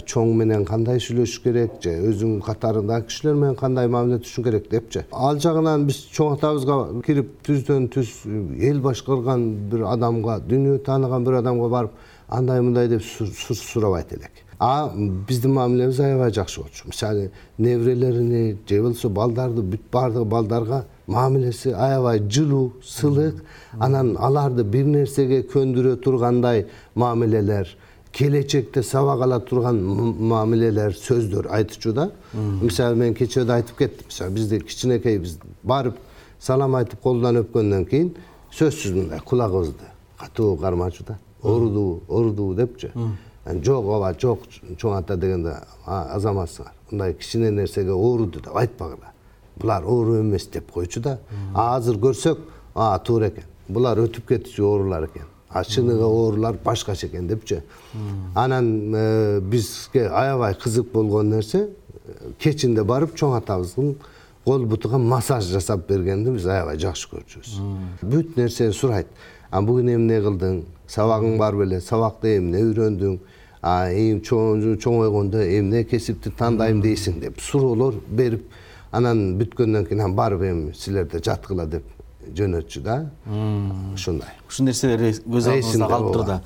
чоң 0.00 0.32
менен 0.38 0.64
кандай 0.64 0.98
сүйлөшүш 0.98 1.42
керек? 1.44 1.76
Же 1.82 1.92
өзүңдүн 2.10 2.42
катарыңдагы 2.46 3.08
кишилер 3.10 3.36
менен 3.38 3.58
кандай 3.58 3.88
мамиле 3.88 4.18
түтүшүң 4.22 4.48
керек 4.48 4.70
депчи 4.70 5.04
ал 5.12 5.38
жагынан 5.38 5.86
биз 5.88 6.00
чоң 6.14 6.38
атабызга 6.38 6.78
кирип 7.06 7.36
түздөн 7.46 7.90
түз 7.94 8.14
эл 8.70 8.80
башкарган 8.84 9.46
бир 9.70 9.86
адамга 9.94 10.40
дүйнө 10.48 10.80
тааныган 10.86 11.26
бир 11.26 11.40
адамга 11.42 11.68
барып 11.76 12.00
андай 12.28 12.60
мындай 12.60 12.88
деп 12.88 13.02
сурабайт 13.02 14.12
элек. 14.12 14.32
А 14.58 14.90
биздин 14.94 15.52
мамилебиз 15.52 16.00
аябай 16.00 16.30
жакшы 16.32 16.60
болчу. 16.60 16.86
Мисалы 16.86 17.30
неберелерине 17.58 18.56
же 18.68 18.80
болбосо 18.82 19.08
балдарды 19.08 19.62
бүт 19.62 19.90
баардык 19.92 20.24
балдарга 20.24 20.84
мамилеси 21.06 21.72
аябай 21.72 22.20
жылуу 22.20 22.72
сылык 22.82 23.42
анан 23.78 24.16
аларды 24.16 24.64
бир 24.64 24.84
нерсеге 24.84 25.42
көндүрө 25.42 25.96
тургандай 25.96 26.66
мамилелер 26.94 27.76
келечекте 28.14 28.82
сабак 28.82 29.20
ала 29.26 29.40
турган 29.40 29.80
мамилелер 29.82 30.94
сөздөр 30.94 31.48
айтчу 31.50 31.92
да. 31.92 32.10
Мисалы 32.32 32.96
мен 32.96 33.14
кечээ 33.14 33.44
да 33.44 33.56
айтып 33.58 33.78
кеттим 33.78 34.06
мисалы 34.06 34.30
бизде 34.30 34.60
кичинекейбиз 34.60 35.38
барып 35.62 35.98
салам 36.40 36.76
айтып 36.78 37.00
колдон 37.02 37.40
өпкөндөн 37.42 37.88
кийин 37.90 38.14
сөзсүз 38.54 38.94
мындай 38.94 39.20
кулагыбызды 39.20 39.90
катуу 40.18 40.56
кармачу 40.56 41.04
да. 41.04 41.18
Оорудубу 41.42 42.02
оорудубу 42.08 42.54
депчи. 42.54 42.92
Жок 43.44 43.84
ооба 43.84 44.14
жок 44.20 44.46
чоң 44.78 44.96
ата 45.00 45.16
дегенде 45.16 45.58
азаматсыңар. 45.84 46.72
Мындай 46.90 47.14
кичине 47.14 47.50
нерсеге 47.50 47.92
ооруду 47.92 48.40
деп 48.40 48.56
айтпагыла. 48.56 49.10
Булар 49.56 49.82
оору 49.82 50.20
эмес 50.20 50.46
деп 50.46 50.70
койчу 50.70 51.00
да. 51.00 51.18
А 51.54 51.76
азыр 51.76 51.98
көрсөк 51.98 52.38
туура 53.04 53.28
экен. 53.28 53.44
Булар 53.68 53.98
өтүп 53.98 54.28
кетчү 54.28 54.62
оорулар 54.62 55.10
экен 55.10 55.33
чыныгы 55.62 56.02
оорулар 56.02 56.58
башкача 56.64 57.06
экен 57.06 57.28
депчи. 57.28 57.62
Анан 58.34 58.94
э, 58.94 59.40
бизге 59.40 60.08
аябай 60.08 60.54
кызык 60.54 60.90
болгон 60.92 61.30
нерсе 61.30 61.68
кечинде 62.38 62.82
барып 62.82 63.14
чоң 63.14 63.36
атабыздын 63.38 63.94
кол 64.44 64.66
бутуга 64.66 64.98
массаж 64.98 65.44
жасап 65.44 65.86
бергенди 65.88 66.34
биз 66.34 66.46
аябай 66.46 66.78
жакшы 66.78 67.08
көрчүбүз. 67.12 67.54
Бүт 68.02 68.36
нерсени 68.36 68.72
сурайт. 68.72 69.06
А 69.50 69.62
бүгүн 69.62 69.94
эмне 69.94 70.18
кылдың? 70.20 70.64
Сабагың 70.90 71.38
бар 71.38 71.54
беле 71.54 71.80
сабакта 71.80 72.36
эмне 72.36 72.64
үйрөндүң? 72.66 73.18
Чоңойгондо 73.64 75.40
эмне 75.40 75.84
кесипти 75.88 76.28
тандайм 76.36 76.82
дейсиң 76.84 77.20
деп 77.22 77.40
суроолор 77.40 77.94
берип 78.08 78.50
анан 78.92 79.38
бүткөндөн 79.40 79.86
кийин 79.88 80.02
анан 80.02 80.16
барып 80.18 80.42
эми 80.42 80.74
силерде 80.76 81.18
жаткыла 81.24 81.64
деп 81.66 81.84
жөнөтчү 82.36 82.82
да. 82.84 82.96
Ушундай. 83.94 84.32
Ушул 84.48 84.68
нерселер 84.68 85.04
көз 85.24 85.50
алдыңызда 85.52 85.88
калыптыр 85.90 86.26
да 86.28 86.40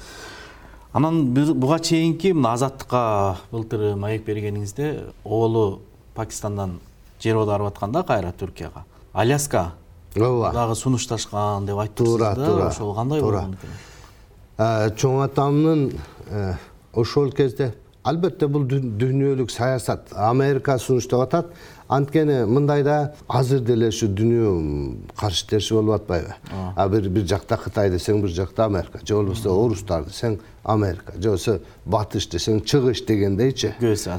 анан 0.93 1.35
буга 1.35 1.79
чейинки 1.79 2.33
мына 2.33 2.55
азаттыкка 2.57 3.39
былтыр 3.53 3.95
маек 3.97 4.25
бергениңизде 4.27 5.13
оолу 5.25 5.81
пакистандан 6.15 6.79
жер 7.23 7.37
аударып 7.37 7.73
аткан 7.73 7.93
да 7.93 8.03
кайра 8.03 8.33
түркияга. 8.33 8.85
Аляска 9.13 9.73
ооба 10.17 10.53
дагы 10.53 10.75
сунушташкан 10.77 11.67
деп 11.67 11.79
айттыңыз 11.79 12.19
да. 12.19 12.35
туура 12.35 12.47
туура 12.47 12.69
ошол 12.69 12.95
кандай 12.95 13.23
болгон 13.23 13.55
экен 13.59 14.97
чоң 14.99 15.21
атамдын 15.23 15.85
э, 16.31 16.55
ошол 16.93 17.31
кезде 17.33 17.73
албетте 18.09 18.49
бул 18.49 18.65
дүйнөлүк 18.69 19.51
саясат 19.53 20.13
америка 20.17 20.79
сунуштап 20.79 21.27
атат. 21.27 21.51
Анткени 21.89 22.43
мындайда 22.45 23.15
азыр 23.29 23.63
деле 23.65 23.89
ушу 23.89 24.11
дүйнө 24.13 25.13
каршы 25.17 25.47
терши 25.49 25.75
болуп 25.75 26.03
атпайбы. 26.03 26.35
А. 26.77 26.89
Бир 26.89 27.09
бир 27.09 27.25
жакта 27.29 27.57
кытай 27.57 27.91
десең 27.91 28.21
бир 28.23 28.33
жакта 28.37 28.67
америка. 28.67 29.01
Же 29.05 29.15
болбосо 29.17 29.55
орустар 29.55 30.05
десең 30.05 30.39
америка. 30.65 31.15
Же 31.17 31.31
болбосо 31.31 31.59
батыш 31.87 32.29
десең 32.29 32.61
чыгыш 32.61 33.05
дегендейчи. 33.09 33.73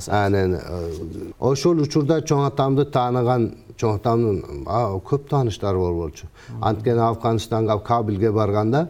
Анан 0.07 0.57
э, 0.57 1.31
ошол 1.39 1.83
учурда 1.85 2.21
чоң 2.21 2.47
атамды 2.47 2.87
тааныган 2.89 3.51
чоң 3.77 3.99
атамдын 3.99 4.65
көп 5.05 5.29
тааныштары 5.29 5.77
бар 5.77 5.93
болчу. 5.93 6.27
Анткени 6.61 7.05
афганистанга 7.05 7.77
кабилге 7.85 8.31
барганда 8.31 8.89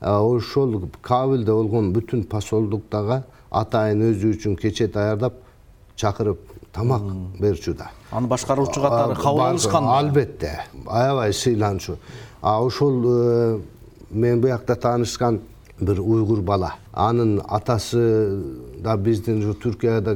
ошол 0.00 0.88
кабилде 1.02 1.52
болгон 1.52 1.92
бүтүн 1.92 2.24
посолдуктагы 2.30 3.24
атайын 3.50 4.02
өзү 4.10 4.34
үчүн 4.36 4.56
кече 4.58 4.86
даярдап 4.88 5.34
чакырып 5.98 6.38
тамак 6.72 7.02
берчү 7.40 7.74
да. 7.76 7.90
Аны 8.10 8.28
башкаруучу 8.30 8.80
катары 8.80 9.14
кабыл 9.18 9.42
алышканбы 9.48 9.94
албетте. 9.96 10.52
Аябай 10.86 11.32
сыйланчу. 11.32 11.98
А 12.40 12.62
ошол 12.62 13.02
э, 13.06 13.60
менен 14.10 14.40
буякта 14.40 14.76
таанышкан 14.76 15.40
бир 15.80 16.00
уйгур 16.00 16.40
бала. 16.42 16.74
Анын 16.92 17.40
атасы 17.48 18.42
да 18.78 18.96
биздин 18.96 19.42
ушу 19.42 19.58
түркияда 19.58 20.14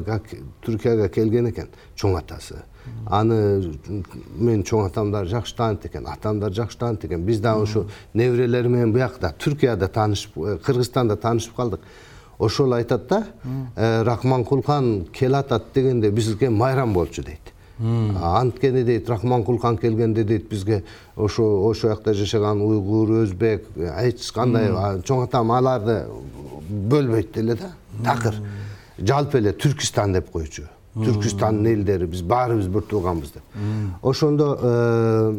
түркияга 0.65 1.09
келген 1.09 1.51
экен 1.51 1.69
чоң 1.97 2.19
атасы. 2.21 2.63
Аны 3.07 3.75
менин 4.37 4.63
чоң 4.63 4.87
атам 4.87 5.11
да 5.13 5.25
жакшы 5.25 5.57
тааныйт 5.57 5.87
экен 5.89 6.07
атам 6.07 6.41
да 6.41 6.51
жакшы 6.51 6.79
тааныйт 6.79 7.05
экен. 7.05 7.25
Биз 7.25 7.41
дагы 7.41 7.63
ушу 7.63 7.87
неберелери 8.15 8.69
менен 8.69 8.93
буякта 8.93 9.35
түркияда 9.39 9.89
таанышып 9.89 10.39
э, 10.39 10.59
кыргызстанда 10.65 11.17
таанышып 11.17 11.57
калдык 11.57 11.81
ошол 12.39 12.73
айтат 12.73 13.09
да 13.09 13.25
э, 13.77 14.03
рахманкулхан 14.03 15.07
келатат 15.13 15.73
дегенде 15.75 16.11
бизге 16.11 16.51
майрам 16.51 16.93
болчу 16.93 17.23
дейт. 17.23 17.53
Анткени 17.79 18.85
дейт 18.85 19.09
рахманкулхан 19.09 19.79
келгенде 19.79 20.25
дейт 20.25 20.49
бизге 20.49 20.85
ошо 21.17 21.67
ошол 21.69 21.91
жакта 21.91 22.15
жашаган 22.15 22.63
уйгур 22.63 23.11
өзбек 23.25 23.67
эч 24.03 24.31
кандай 24.33 24.71
чоң 25.03 25.25
атам 25.25 25.51
аларды 25.51 26.05
бөлбөйт 26.69 27.33
деле 27.35 27.55
да 27.55 27.73
такыр. 28.05 28.35
Жалпы 28.99 29.39
эле 29.39 29.53
түркистан 29.53 30.15
деп 30.15 30.31
койчу. 30.31 30.69
Түркистандын 30.95 31.67
элдери 31.73 32.07
биз 32.07 32.23
баарыбыз 32.23 32.69
бир 32.71 32.83
тууганбыз 32.87 33.33
деп. 33.35 33.43
Ошондо 34.03 34.59
э, 34.63 35.33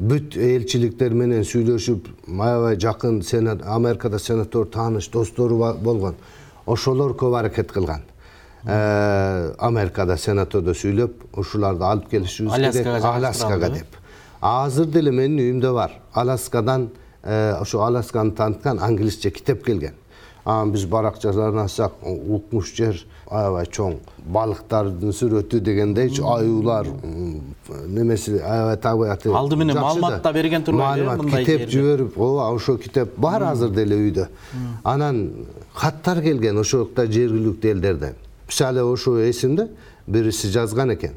бүт 0.00 0.36
элчиликтер 0.40 1.12
менен 1.12 1.44
сүйлөшүп 1.44 2.08
аябай 2.40 2.78
жакын 2.80 3.20
америкада 3.64 4.18
сенатор 4.18 4.66
тааныш 4.66 5.10
достору 5.12 5.58
болгон 5.58 6.14
ошолор 6.66 7.12
көп 7.12 7.36
аракет 7.38 7.72
кылган. 7.72 8.02
Э, 8.64 9.52
америкада 9.58 10.16
сенатордо 10.16 10.72
сүйлөп 10.72 11.36
ушуларды 11.36 11.84
алып 11.84 12.10
келишибиз 12.10 12.52
керек 12.72 13.04
аляскага 13.04 13.68
деп. 13.68 13.96
Азыр 14.40 14.86
деле 14.86 15.10
менин 15.10 15.38
үйүмдө 15.38 15.72
бар. 15.74 15.98
Аляскадан 16.12 16.90
э, 17.22 17.54
ошо 17.60 17.84
алясканы 17.84 18.32
тааныткан 18.32 18.78
англисче 18.78 19.30
китеп 19.30 19.64
келген 19.64 19.94
анан 20.44 20.72
биз 20.72 20.86
баракчаларына 20.86 21.64
ачсак 21.64 21.92
укмуш 22.02 22.72
жер 22.76 23.04
аябай 23.30 23.66
чоң. 23.66 23.98
Балыктардын 24.26 25.12
сүрөтү 25.14 25.60
дегендейчи 25.60 26.22
аюулар 26.22 26.88
немеси 27.86 28.40
аябай 28.40 28.76
табигаты 28.76 29.32
алды 29.34 29.56
менен 29.56 29.78
маалымат 29.78 30.22
да. 30.22 30.32
берген 30.32 30.64
турбайбы 30.64 31.06
маалымат 31.06 31.44
китеп 31.44 31.68
жиберип 31.70 32.18
ооба 32.18 32.50
ошол 32.54 32.78
китеп 32.78 33.16
бар 33.16 33.42
азыр 33.52 33.70
деле 33.70 33.96
үйдө. 33.96 34.28
Анан 34.84 35.46
каттар 35.74 36.22
келген 36.22 36.58
ошол 36.58 36.86
жакта 36.86 37.06
жергиликтүү 37.06 37.70
элдерден 37.70 38.14
мисалы 38.48 38.82
ошо 38.82 39.18
эсимде 39.30 39.68
бириси 40.06 40.48
жазган 40.48 40.94
экен. 40.94 41.14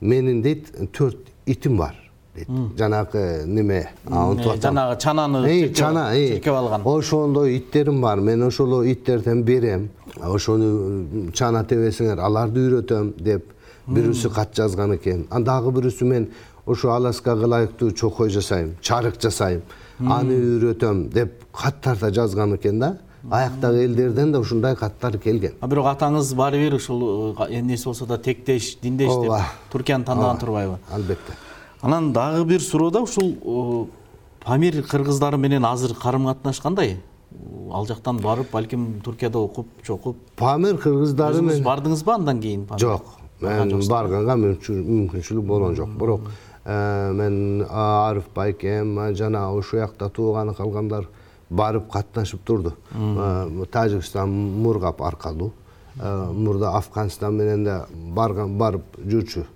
Менин 0.00 0.42
дейт 0.42 0.72
төрт 0.92 1.28
итим 1.46 1.76
бар 1.76 1.94
дейт 2.34 2.48
жанагы 2.78 3.44
неме? 3.46 3.90
Жанагы 4.08 4.96
чананы 5.00 5.74
чана 5.74 6.12
чиркеп 6.14 6.54
алган. 6.54 6.82
Ошондой 6.84 7.58
иттерим 7.58 8.00
бар 8.00 8.20
мен 8.20 8.42
ошол 8.42 8.84
иттерден 8.84 9.42
берем. 9.42 9.90
Ошону 10.20 11.30
чана 11.32 11.64
тебесиңер 11.64 12.20
аларды 12.20 12.60
үйрөтөм 12.60 13.12
деп 13.18 13.52
бирөөсү 13.86 14.32
кат 14.32 14.56
жазган 14.56 14.96
экен. 14.96 15.26
Анан 15.30 15.44
дагы 15.44 15.72
бирөөсү 15.76 16.04
мен 16.04 16.30
ошо 16.66 16.92
аласкага 16.96 17.44
ылайыктуу 17.44 17.92
чокой 17.92 18.30
жасайм 18.30 18.76
чарык 18.80 19.20
жасайм. 19.20 19.62
Аны 20.00 20.32
үйрөтөм 20.32 21.08
деп 21.12 21.44
каттар 21.52 21.98
да 21.98 22.10
жазган 22.10 22.56
экен 22.56 22.78
да. 22.78 22.96
Аяктагы 23.30 23.84
элдерден 23.84 24.32
да 24.32 24.40
ушундай 24.40 24.74
каттар 24.74 25.18
келген. 25.18 25.52
А 25.60 25.68
бирок 25.68 25.86
атаңыз 25.86 26.34
баары 26.34 26.58
бир 26.58 26.74
ушул 26.74 27.36
эмнеси 27.48 27.84
болсо 27.84 28.06
да 28.06 28.18
тектеш 28.18 28.78
диндеш 28.82 29.12
деп 29.22 29.32
туркияны 29.70 30.04
тандаган 30.04 30.38
турбайбы? 30.38 30.78
Албетте 30.90 31.36
анан 31.82 32.12
дагы 32.12 32.44
бир 32.44 32.60
суроо 32.60 32.90
да 32.90 33.00
ушул 33.02 33.88
памир 34.44 34.82
кыргыздары 34.82 35.36
менен 35.36 35.64
азыр 35.64 35.94
карым 35.94 36.26
катнаш 36.26 36.60
кандай 36.60 36.96
ал 37.72 37.86
жактан 37.86 38.20
барып 38.22 38.52
балким 38.52 39.00
туркияда 39.04 39.38
окуп 39.38 39.66
чокуп 39.82 40.16
памир 40.36 40.78
кыргыздары 40.78 41.40
өзүңүз 41.40 41.62
бардыңызбы 41.66 42.14
андан 42.14 42.40
кийин 42.40 42.66
жок. 42.78 43.18
Мен 43.40 43.72
барганга 43.90 44.36
мүмкүнчүлүк 44.38 45.46
болгон 45.46 45.74
жок. 45.74 45.88
Бирок 45.98 46.28
э, 46.64 47.12
мен 47.12 47.66
арыф 47.68 48.28
байкем 48.34 49.00
жана 49.18 49.48
ошол 49.50 49.80
жакта 49.80 50.08
тууганы 50.08 50.54
калгандар 50.54 51.08
барып 51.50 51.90
катнашып 51.90 52.44
турду. 52.44 52.76
Э, 52.94 53.66
тажикстан 53.72 54.30
мургап 54.30 55.02
аркылуу 55.02 55.50
э, 55.96 56.30
мурда 56.32 56.76
афганистан 56.76 57.34
менен 57.34 57.64
да 57.64 57.86
барган 57.90 58.56
барып 58.58 59.00
жүрчү 59.02 59.46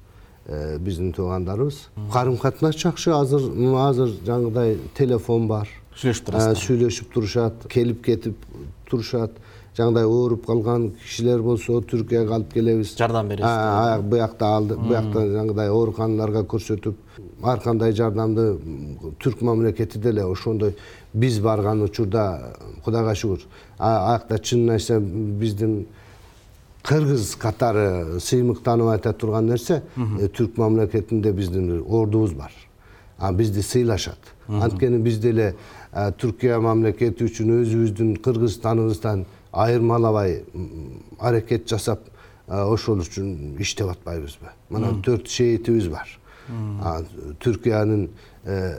биздин 0.48 1.12
туугандарыбыз. 1.12 1.88
Карым 2.12 2.36
катнаш 2.38 2.76
жакшы. 2.76 3.10
Азыр 3.10 3.50
азыр 3.88 4.14
жанагыдай 4.24 4.78
телефон 4.94 5.48
бар. 5.48 5.68
Сүйлөшүп 5.96 6.26
турасыздар 6.26 6.62
сүйлөшүп 6.62 7.12
турушат 7.12 7.68
келип 7.72 8.04
кетип 8.04 8.36
турушат. 8.88 9.32
Жанагындай 9.76 10.06
ооруп 10.08 10.46
калган 10.46 10.90
кишилер 11.02 11.42
болсо 11.44 11.82
түркияга 11.84 12.38
алып 12.38 12.52
келебиз. 12.54 12.94
Жардам 12.96 13.28
бересиз 13.28 14.04
буякта 14.08 14.60
буякта 14.60 15.24
жанагыдай 15.34 15.68
ооруканаларга 15.68 16.46
көрсөтүп 16.48 16.96
ар 17.44 17.60
кандай 17.60 17.92
жардамды 17.92 18.46
түрк 19.20 19.42
мамлекети 19.44 19.98
деле 19.98 20.24
ошондой 20.24 20.76
биз 21.12 21.40
барган 21.44 21.82
учурда 21.84 22.54
кудайга 22.84 23.12
шүгүр. 23.12 23.44
Аякта 23.78 24.38
чынын 24.38 24.78
айтсам 24.78 25.36
биздин 25.40 25.86
кыргыз 26.86 27.34
катары 27.40 28.20
сыймыктанып 28.22 28.92
айта 28.94 29.12
турган 29.12 29.48
нерсе 29.50 29.82
э, 29.96 30.28
түрк 30.28 30.58
мамлекетинде 30.60 31.32
биздин 31.32 31.82
ордубуз 31.82 32.32
бар. 32.32 32.52
Бизди 33.32 33.62
сыйлашат. 33.62 34.18
Анткени 34.46 34.98
биз 35.02 35.18
деле 35.18 35.54
түркия 35.92 36.60
мамлекети 36.60 37.24
үчүн 37.26 37.54
өзүбүздүн 37.62 38.12
кыргызстаныбыздан 38.22 39.24
айырмалабай 39.52 40.42
аракет 41.18 41.66
жасап 41.70 42.04
ошол 42.46 43.00
үчүн 43.02 43.56
иштеп 43.58 43.90
атпайбызбы? 43.94 44.52
Мына 44.70 44.92
төрт 45.02 45.30
шейтибиз 45.32 45.88
бар. 45.90 46.12
Түркиянын 47.42 48.06
э, 48.44 48.76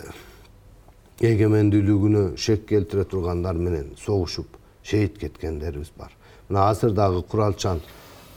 эгемендүүлүгүнө 1.19 2.37
шек 2.39 2.67
келтире 2.69 3.03
тургандар 3.09 3.57
менен 3.57 3.89
согушуп 3.99 4.55
шейит 4.83 5.17
кеткендерибиз 5.19 5.91
бар. 5.97 6.13
Мына 6.47 6.69
азыр 6.69 6.93
дагы 6.95 7.23
куралчан 7.23 7.81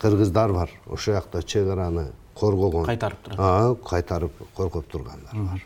кыргыздар 0.00 0.52
бар. 0.52 0.70
Ошол 0.86 1.14
жакта 1.14 1.42
чек 1.42 1.68
араны 1.68 2.10
коргогон. 2.34 2.84
Кайтарып 2.84 3.24
турат. 3.24 3.80
Кайтарып 3.88 4.32
коргоп 4.56 4.90
тургандар 4.90 5.34
бар. 5.34 5.64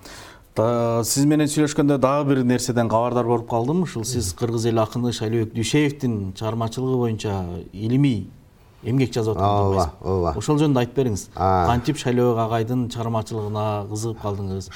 Сиз 0.55 1.25
менен 1.27 1.49
сүйлөшкөндө 1.51 1.97
дагы 1.99 2.29
бир 2.29 2.45
нерседен 2.47 2.87
кабардар 2.89 3.27
болуп 3.27 3.49
калдым 3.51 3.83
ушул 3.83 4.05
сиз 4.07 4.33
кыргыз 4.39 4.69
эл 4.71 4.79
акыны 4.79 5.11
шайлообек 5.13 5.51
дүйшеевдин 5.55 6.33
чыгармачылыгы 6.39 7.01
боюнча 7.01 7.41
илимий 7.73 8.29
эмгек 8.85 9.13
жазып 9.13 9.35
атам 9.35 9.67
ооба 9.67 9.89
ооба. 10.01 10.35
Ошол 10.39 10.61
жөнүндө 10.63 10.85
айтып 10.85 11.01
бериңиз. 11.01 11.27
Кантип 11.35 11.99
шайлообек 11.99 12.45
агайдын 12.45 12.87
чыгармачылыгына 12.95 13.67
кызыгып 13.91 14.23
калдыңыз? 14.23 14.71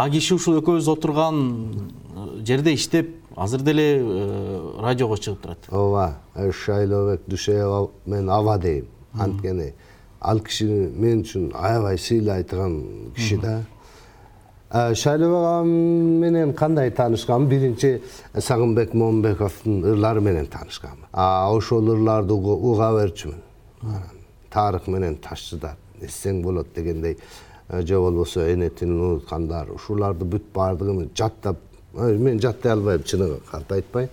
А 0.00 0.08
киши 0.08 0.38
ушул 0.38 0.62
экөөбүз 0.62 0.88
отурган 0.94 1.40
э, 1.44 2.28
жерде 2.48 2.72
иштеп 2.72 3.16
азыр 3.36 3.60
деле 3.68 3.88
э, 4.00 4.80
радиого 4.80 5.18
чыгып 5.18 5.42
турат. 5.42 5.68
Ооба 5.68 6.22
э, 6.34 6.50
шайлообек 6.52 7.28
дүйшеев 7.28 7.90
мен 8.06 8.30
аба 8.30 8.56
дейм 8.56 8.88
анткени 9.14 9.72
ал 10.20 10.40
киши 10.40 10.66
мен 10.66 11.22
үчүн 11.22 11.52
аябай 11.54 11.98
сыйлайтын 11.98 13.12
киши 13.16 13.38
да. 13.40 13.64
Шайлообек 14.70 15.46
агам 15.46 15.68
менен 16.20 16.52
кандай 16.54 16.90
таанышканмын 16.90 17.48
биринчи 17.48 18.02
сагынбек 18.34 18.94
момунбековдун 18.94 19.84
ырлары 19.84 20.20
менен 20.20 20.46
таанышканмын 20.46 21.08
ошол 21.12 21.88
ырларды 21.94 22.34
уга 22.34 22.90
берчүмүн. 22.98 23.40
Тарых 24.50 24.88
менен 24.88 25.16
ташчыдар 25.16 25.76
эстесең 26.00 26.42
болот 26.42 26.74
дегендей 26.74 27.16
же 27.70 27.98
болбосо 27.98 28.46
эне 28.52 28.70
тилин 28.70 29.00
унуткандар 29.00 29.70
ушуларды 29.72 30.24
бүт 30.24 30.52
баардыгын 30.54 31.10
жаттап 31.14 31.56
мен 31.94 32.40
жаттай 32.40 32.72
албайм 32.72 33.02
чыныгы 33.02 33.40
калп 33.50 33.72
айтпайын 33.72 34.10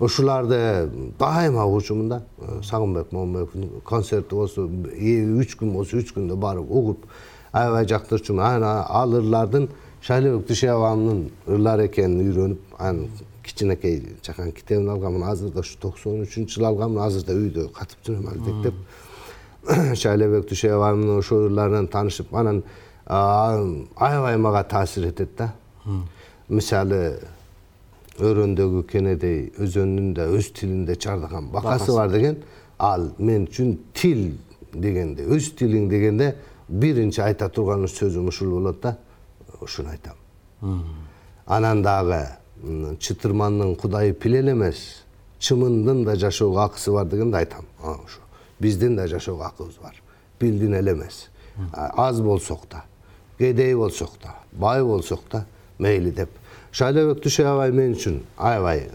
ушуларды 0.00 0.90
дайыма 1.18 1.64
угучумун 1.64 2.08
да. 2.08 2.22
Сагынбек 2.62 3.12
момунбековдун 3.12 3.80
концерти 3.84 4.34
болсо 4.34 4.66
үч 4.66 5.56
күн 5.56 5.72
болсо 5.72 5.96
үч 5.96 6.12
күндө 6.14 6.36
барып 6.36 6.70
угуп 6.70 7.06
аябай 7.52 7.86
жактырчумун. 7.88 8.42
Анан 8.44 8.84
ал 8.88 9.14
ырлардын 9.16 9.68
шайлообек 10.02 10.46
дүйшеевамдын 10.48 11.22
ырлары 11.46 11.86
экенин 11.88 12.20
үйрөнүп 12.26 12.76
анан 12.78 13.08
кичинекей 13.42 14.16
чакан 14.22 14.52
китебин 14.52 14.90
алганмын. 14.90 15.24
Азыр 15.30 15.50
да 15.50 15.60
ушу 15.60 15.78
токсон 15.80 16.26
үчүнчү 16.26 16.58
жылы 16.58 16.68
алганмын. 16.72 17.02
Азыр 17.06 17.24
да 17.24 17.32
үйдө 17.32 17.70
катып 17.72 18.04
жүрөм 18.04 18.28
алектеп 18.34 18.74
шайлообек 20.02 20.50
дүйшеевамдын 20.50 21.16
ошол 21.18 21.48
ырларынан 21.48 21.88
таанышып 21.88 22.34
анан 22.34 22.62
аябай 23.06 24.36
мага 24.36 24.62
таасир 24.64 25.08
этет 25.08 25.36
да. 25.38 25.54
Мисалы 26.48 27.18
өрөөндөгү 28.18 28.82
кенедей 28.88 29.52
өзөнүн 29.60 30.12
да 30.16 30.26
өз 30.32 30.50
тилинде 30.56 30.96
чардаган 30.96 31.50
бакасы 31.52 31.92
бар 31.92 32.10
деген. 32.10 32.38
Ал 32.78 33.10
мен 33.18 33.46
үчүн 33.46 33.76
тил 33.94 34.36
дегенде 34.72 35.24
өз 35.24 35.52
тилиң 35.58 35.88
дегенде 35.90 36.34
биринчи 36.68 37.20
айта 37.24 37.48
турган 37.48 37.86
сөзүм 37.88 38.28
ушул 38.28 38.56
болот 38.58 38.80
да. 38.82 38.96
Ушуну 39.60 39.90
айтам. 39.90 40.16
Анан 41.46 41.82
дагы 41.82 42.22
чытырмандын 43.00 43.76
кудайы 43.76 44.12
пил 44.12 44.34
эле 44.34 44.52
эмес 44.52 45.04
чымындын 45.40 46.04
да 46.04 46.16
жашоого 46.16 46.64
акысы 46.64 46.92
бар 46.92 47.06
дегенде 47.06 47.36
айтам. 47.36 47.64
Ошо 47.82 48.20
биздин 48.60 48.96
да 48.96 49.06
жашоого 49.06 49.46
акыбыз 49.46 49.78
бар. 49.82 49.94
Пилдин 50.38 50.74
эле 50.74 50.92
эмес. 50.92 51.28
Аз 51.72 52.20
болсок 52.20 52.68
да 52.70 52.84
кедей 53.38 53.74
болсок 53.74 54.10
да 54.22 54.34
бай 54.52 54.82
болсок 54.82 55.20
да 55.30 55.44
мейли 55.78 56.10
деп 56.10 56.30
шайлообек 56.76 57.24
дүйшеабай 57.24 57.72
мен 57.72 57.96
үчүн. 57.96 58.20
Аябай 58.36 58.86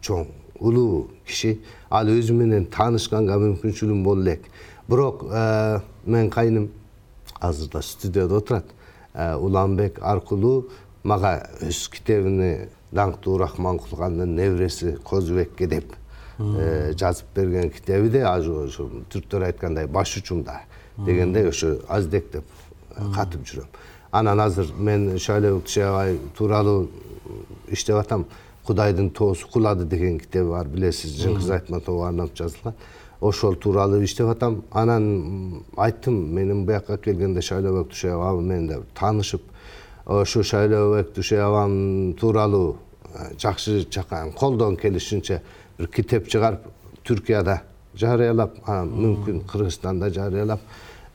чоң 0.00 0.28
улуу 0.60 1.08
киши. 1.26 1.58
Ал 1.90 2.08
өзү 2.12 2.36
менен 2.38 2.68
таанышканга 2.70 3.40
мүмкүнчүлүгүм 3.42 4.02
боло 4.06 4.22
элек 4.22 4.46
бирок 4.88 5.26
менин 6.06 6.30
кайным 6.30 6.70
азыр 7.40 7.70
да 7.72 7.82
студияда 7.82 8.38
отурат. 8.38 8.76
Э, 9.16 9.34
уланбек 9.34 9.96
аркылуу 10.04 10.66
мага 11.02 11.46
өз 11.64 11.86
китебини 11.88 12.66
даңктуу 12.92 13.38
рахманкул 13.40 13.96
хандын 13.96 14.34
небереси 14.36 14.98
козубекке 15.08 15.66
деп 15.66 15.94
э, 16.38 16.92
жазып 16.92 17.30
берген 17.34 17.70
китеби 17.72 18.10
да 18.12 18.34
ошо 18.34 18.90
түрктөр 19.08 19.46
айткандай 19.48 19.88
баш 19.88 20.18
учумда 20.20 20.58
дегендей 20.98 21.48
ошо 21.48 21.78
аздек 21.88 22.28
деп 22.34 22.44
э, 22.90 23.08
катып 23.14 23.48
жүрөм 23.48 23.72
анан 24.18 24.40
азыр 24.40 24.72
мен 24.78 25.18
шайлообек 25.18 25.64
дүйшеабай 25.66 26.18
тууралуу 26.36 26.88
иштеп 27.68 27.96
атам. 27.96 28.26
Кудайдын 28.66 29.10
тоосу 29.10 29.48
кулады 29.48 29.84
деген 29.84 30.18
китеби 30.18 30.50
бар 30.50 30.68
билесиз. 30.68 31.18
Жыңгыз 31.22 31.50
айтматовго 31.54 32.06
арнап 32.06 32.34
жазылган 32.34 32.74
ошол 33.20 33.54
тууралуу 33.54 34.02
иштеп 34.02 34.28
атам. 34.28 34.62
Анан 34.70 35.64
айттым 35.76 36.14
менин 36.34 36.64
буяка 36.66 36.98
келгенде 36.98 37.42
шайлообек 37.42 37.92
дүйшеев 37.92 38.22
аба 38.22 38.40
менен 38.40 38.66
да 38.68 38.80
таанышып 38.94 39.42
ошо 40.06 40.42
шайлообек 40.42 41.12
дүйшеев 41.14 41.42
абам 41.42 42.14
тууралуу 42.14 42.76
э, 43.14 43.34
жакшы 43.38 43.86
жакан 43.90 44.32
колдон 44.32 44.76
келишинче 44.76 45.42
бир 45.78 45.88
китеп 45.88 46.28
чыгарып 46.28 46.68
түркияда 47.04 47.60
жарыялап 47.94 48.58
анан 48.66 48.92
мүмкүн 48.94 49.44
кыргызстанда 49.50 50.10
жарыялап 50.10 50.60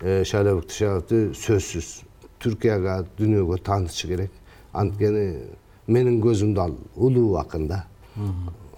э, 0.01 0.23
шайлообек 0.23 0.67
дүйшеевди 0.67 1.31
сөзсүз 1.39 2.10
түркияга 2.43 3.01
дүйнөгө 3.17 3.59
таанытышы 3.65 4.11
керек 4.11 4.31
анткени 4.73 5.25
менин 5.87 6.21
көзүмдө 6.23 6.63
ал 6.63 6.77
улуу 6.95 7.35
акын 7.41 7.67
да 7.69 7.83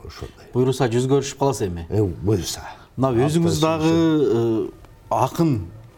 ошондой 0.03 0.49
буюрса 0.53 0.89
жүз 0.91 1.07
көрүшүп 1.11 1.39
каласыз 1.39 1.69
эми 1.69 1.85
буюрса 2.23 2.65
мына 2.97 3.27
өзүңүз 3.27 3.61
дагы 3.63 3.93
акын 5.13 5.55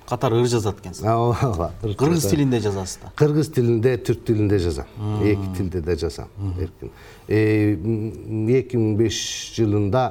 катары 0.09 0.39
ыр 0.41 0.47
жазат 0.47 0.79
экенсиз 0.79 1.03
ооба 1.09 1.71
кыргыз 1.81 2.29
тилинде 2.29 2.59
жазасыз 2.61 2.99
да 3.03 3.11
кыргыз 3.17 3.51
тилинде 3.55 3.95
түрк 3.97 4.25
тилинде 4.27 4.59
жазам 4.59 4.87
эки 5.23 5.51
тилде 5.57 5.81
да 5.81 5.95
жазам 5.97 6.29
эркин 6.61 6.91
эки 8.59 8.77
миң 8.77 8.97
беш 9.01 9.19
жылында 9.57 10.05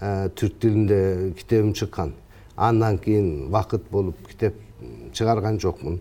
түрк 0.00 0.60
тилинде 0.64 1.32
китебим 1.38 1.74
чыккан 1.74 2.14
андан 2.56 2.98
кийин 2.98 3.48
убакыт 3.48 3.90
болуп 3.90 4.16
китеп 4.28 4.56
чыгарган 5.12 5.60
жокмун 5.60 6.00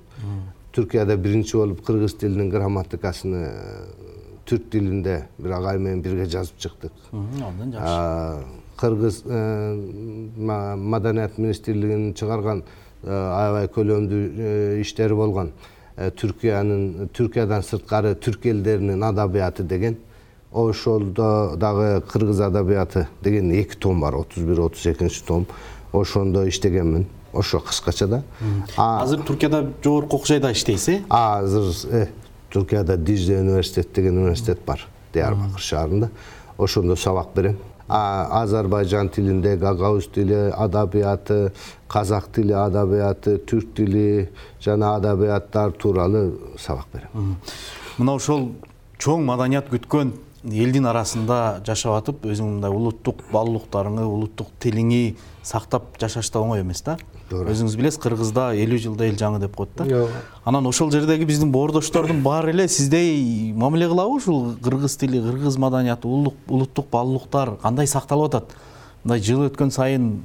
түркияда 0.74 1.18
биринчи 1.18 1.58
болуп 1.58 1.84
кыргыз 1.86 2.16
тилинин 2.18 2.50
грамматикасыны 2.50 3.46
түрк 4.50 4.70
тилинде 4.72 5.24
бир 5.38 5.58
агай 5.60 5.80
менен 5.80 6.02
бирге 6.02 6.26
жазып 6.26 6.58
чыктык. 6.58 6.92
Абдан 7.12 7.72
жакшы. 7.72 8.62
кыргыз 8.78 9.24
э, 9.26 9.76
маданият 10.36 11.38
министрлигинин 11.38 12.14
чыгарган 12.14 12.64
э, 13.04 13.10
аябай 13.10 13.68
көлөмдүү 13.68 14.24
э, 14.24 14.82
иштери 14.82 15.16
болгон 15.16 15.54
түркиянын 15.94 17.12
түркиядан 17.14 17.62
сырткары 17.64 18.16
түрк 18.18 18.48
элдеринин 18.50 19.04
адабияты 19.06 19.64
деген 19.64 20.00
ошолдо 20.52 21.56
дагы 21.56 22.02
кыргыз 22.10 22.42
адабияты 22.42 23.08
деген 23.22 23.52
эки 23.52 23.78
том 23.78 24.02
бар 24.02 24.16
отуз 24.16 24.44
бир 24.44 24.60
отуз 24.60 24.86
экинчи 24.88 25.24
том. 25.24 25.46
Ошондо 25.94 26.48
иштегенмин 26.50 27.06
ошо 27.34 27.60
кыскача 27.60 28.08
да. 28.08 28.24
Азыр 28.78 29.24
туркияда 29.24 29.74
жогорку 29.84 30.18
окуу 30.18 30.28
жайда 30.28 30.52
иштейсиз 30.52 30.88
э 30.90 31.02
азыр 31.10 32.10
туркияда 32.50 32.98
дижле 32.98 33.40
университет 33.40 33.94
деген 33.94 34.18
университет 34.18 34.60
бар 34.66 34.88
диярбакыр 35.14 35.60
шаарында. 35.60 36.10
Ошондо 36.58 36.96
сабак 36.96 37.28
берем. 37.36 37.58
Азербайжан 37.88 39.10
тилинде 39.10 39.56
гагауз 39.58 40.08
тили 40.08 40.52
адабияты 40.56 41.52
казак 41.88 42.32
тили 42.32 42.54
адабияты 42.54 43.38
түрк 43.38 43.74
тили 43.76 44.30
жана 44.62 44.96
адабияттар 44.96 45.72
тууралуу 45.72 46.58
сабак 46.58 46.86
берем. 46.94 47.38
Мына 47.98 48.16
ошол 48.16 48.54
чоң 48.98 49.26
маданият 49.26 49.68
күткөн 49.70 50.14
элдин 50.44 50.88
арасында 50.88 51.62
жашап 51.68 51.98
атып 51.98 52.26
өзүңүн 52.28 52.58
мындай 52.58 52.72
улуттук 52.72 53.22
баалуулуктарыңы 53.32 54.06
улуттук 54.08 54.50
тилиңи 54.64 55.16
сактап 55.44 55.98
жашаш 56.00 56.32
да 56.32 56.40
оңой 56.40 56.64
эмес 56.64 56.82
да 56.84 56.98
туура 57.34 57.54
өзүңүз 57.54 57.78
билесиз 57.80 58.00
кыргызда 58.04 58.52
элүү 58.64 58.80
жылда 58.86 59.08
эл 59.10 59.18
жаңы 59.20 59.40
деп 59.42 59.56
коет 59.58 59.74
да. 59.78 59.86
Ооба 59.86 60.22
анан 60.46 60.68
ошол 60.70 60.92
жердеги 60.94 61.26
биздин 61.26 61.52
боордоштордун 61.52 62.22
баары 62.24 62.54
эле 62.54 62.68
сиздей 62.68 63.52
мамиле 63.54 63.88
кылабы 63.90 64.16
ушул 64.18 64.54
кыргыз 64.64 64.98
тили 65.02 65.22
кыргыз 65.22 65.58
маданияты 65.58 66.08
улуттук 66.08 66.90
баалуулуктар 66.92 67.56
кандай 67.62 67.88
сакталып 67.88 68.32
атат? 68.34 68.56
Мындай 69.04 69.20
жыл 69.20 69.48
өткөн 69.50 69.72
сайын 69.74 70.22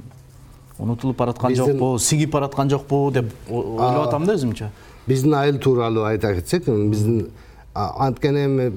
унутулуп 0.79 1.17
бараткан 1.19 1.55
жокпу 1.55 1.97
сиңип 1.99 2.31
бараткан 2.31 2.69
жокпу 2.71 3.09
деп 3.11 3.33
ойлоп 3.49 4.07
атам 4.07 4.25
да 4.25 4.35
өзүмчө. 4.37 4.69
биздин 5.07 5.33
айыл 5.33 5.59
тууралуу 5.59 6.05
айта 6.07 6.33
кетсек 6.35 6.65
биздин 6.65 7.31
анткени 7.73 8.45
эми 8.45 8.69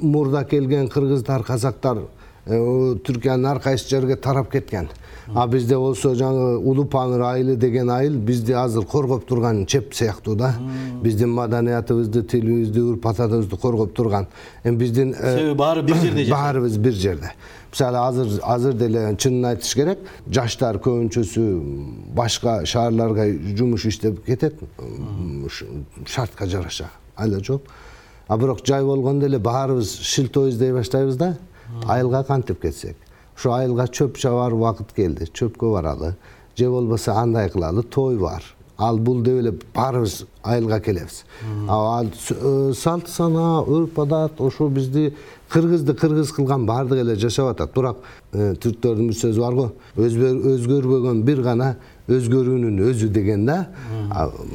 мурда 0.00 0.44
келген 0.44 0.88
кыргыздар 0.88 1.42
казактар 1.42 2.04
түркиянын 2.48 3.50
ар 3.50 3.60
кайсы 3.60 3.88
жерге 3.88 4.16
тарап 4.16 4.50
кеткен. 4.50 4.88
А 5.34 5.46
бизде 5.46 5.76
болсо 5.76 6.14
жаңы 6.16 6.56
улуу 6.56 6.86
памир 6.88 7.20
айылы 7.28 7.56
деген 7.56 7.90
айыл 7.90 8.16
бизди 8.16 8.52
азыр 8.56 8.86
коргоп 8.88 9.26
турган 9.28 9.66
чеп 9.66 9.92
сыяктуу 9.94 10.34
да. 10.34 10.54
Биздин 11.02 11.30
маданиятыбызды 11.30 12.22
тилибизди 12.22 12.80
урп 12.80 13.06
ататыбызды 13.06 13.56
коргоп 13.56 13.92
турган. 13.94 14.26
Эми 14.64 14.76
биздин 14.76 15.14
э, 15.18 15.36
себеби 15.36 15.54
баары 15.54 15.82
бир 15.82 15.96
жерде 15.96 16.30
баарыбыз 16.30 16.78
бир 16.78 16.92
жерде. 16.92 17.32
Мисалы 17.70 17.98
азыр 17.98 18.40
азыр 18.42 18.72
деле 18.72 19.16
чынын 19.16 19.50
айтыш 19.50 19.74
керек 19.74 19.98
жаштар 20.30 20.78
көбүнчөсү 20.80 21.44
башка 22.16 22.64
шаарларга 22.64 23.28
жумуш 23.56 23.84
иштеп 23.90 24.24
кетет 24.24 24.56
шартка 26.06 26.46
жараша. 26.46 26.88
Айла 27.16 27.44
жооп 27.44 27.68
а 28.28 28.36
бирок 28.36 28.64
жай 28.64 28.84
болгондо 28.84 29.26
эле 29.26 29.38
баарыбыз 29.38 29.98
шилто 30.00 30.48
издей 30.48 30.72
баштайбыз 30.72 31.16
да 31.16 31.36
айылга 31.86 32.24
кантип 32.24 32.62
кетсек? 32.62 32.96
Ошо 33.36 33.52
айылга 33.52 33.86
чөп 33.86 34.18
чабаар 34.18 34.54
убакыт 34.54 34.92
келди 34.96 35.30
чөпкө 35.32 35.72
баралы. 35.72 36.14
Же 36.56 36.70
болбосо 36.70 37.12
андай 37.12 37.50
кылалы 37.50 37.82
той 37.82 38.18
бар 38.18 38.42
ал 38.78 38.98
бул 38.98 39.22
деп 39.26 39.40
эле 39.40 39.52
баарыбыз 39.74 40.24
айылга 40.42 40.80
келебиз. 40.80 41.24
Э, 41.42 42.72
салт 42.74 43.08
санаа 43.08 43.62
үрп 43.66 43.98
адат 44.04 44.40
ошо 44.40 44.68
бизди 44.68 45.14
кыргызды 45.50 45.94
кыргыз 45.94 46.32
кылган 46.32 46.66
баардыгы 46.66 47.00
эле 47.00 47.16
жашап 47.16 47.50
атат. 47.50 47.74
Бирок 47.74 47.98
э, 48.32 48.54
түрктөрдүн 48.54 49.10
бир 49.10 49.18
сөзү 49.18 49.40
бар 49.40 49.54
го. 49.54 49.72
Өзгөрбөгөн 49.96 51.22
бир 51.26 51.42
гана 51.42 51.76
өзгөрүүнүн 52.08 52.78
өзү 52.86 53.08
деген 53.12 53.46
да. 53.46 53.58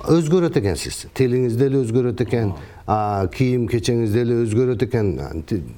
Өзгөрөт 0.09 0.55
экенсиз 0.62 1.05
тилиңиз 1.13 1.57
деле 1.59 1.83
өзгөрөт 1.83 2.23
экен 2.23 2.53
кийим 3.36 3.67
кечеңиз 3.67 4.15
деле 4.15 4.39
өзгөрөт 4.45 4.88
экен. 4.88 5.12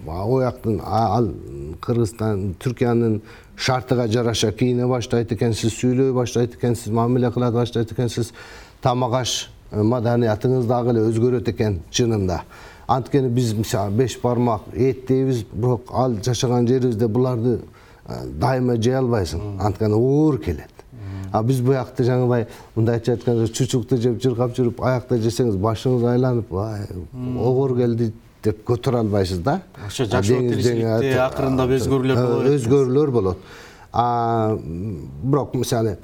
Ояктын 0.05 0.79
ал 0.86 1.34
кыргызстан 1.81 2.53
түркиянын 2.62 3.19
шартыга 3.58 4.08
жараша 4.08 4.52
кийине 4.52 4.88
баштайт 4.88 5.32
экенсиз 5.32 5.74
сүйлөй 5.80 6.13
баштайт 6.13 6.56
экенсиз 6.56 6.91
мамиле 6.94 7.32
кыла 7.32 7.52
баштайт 7.52 7.91
экенсиз. 7.91 8.34
Тамак 8.82 9.13
аш 9.13 9.50
э, 9.72 9.82
маданиятыңыз 9.82 10.68
дагы 10.68 10.94
эле 10.94 11.08
өзгөрөт 11.10 11.50
экен 11.50 11.82
чынында 11.91 12.44
анткени 12.88 13.30
биз 13.30 13.54
мисалы 13.54 13.91
беш 13.91 14.20
бармак 14.22 14.62
эт 14.74 15.08
дейбиз 15.08 15.46
бирок 15.54 15.89
ал 15.91 16.18
жашаган 16.24 16.68
жерибизде 16.68 17.08
буларды 17.08 17.60
э, 18.08 18.26
дайыма 18.26 18.76
жей 18.78 18.98
албайсың. 18.98 19.60
Анткени 19.60 19.94
оор 19.94 20.38
келет. 20.38 20.72
А 21.32 21.41
биз 21.44 21.60
буякта 21.62 22.04
жаңыбай 22.04 22.46
мындайча 22.76 23.15
айтканда 23.15 23.48
чучукту 23.48 23.98
жеп 23.98 24.22
жыргап 24.24 24.54
жүрүп 24.56 24.80
аякта 24.86 25.18
жесеңиз 25.20 25.58
башыңыз 25.60 26.06
айланып 26.13 26.52
огор 26.54 27.76
келди 27.76 28.13
деп 28.45 28.63
көтөрө 28.67 29.01
албайсыз 29.03 29.41
да? 29.43 29.60
Ошо 29.88 30.05
жашоо 30.05 30.39
тиричиликте 30.45 31.17
акырындап 31.25 31.75
өзгөрүүлөр 31.77 32.21
болот. 32.21 32.47
өзгөрүүлөр 32.53 33.12
болот. 33.12 33.38
Бирок 35.23 35.53
мисалы 35.55 35.97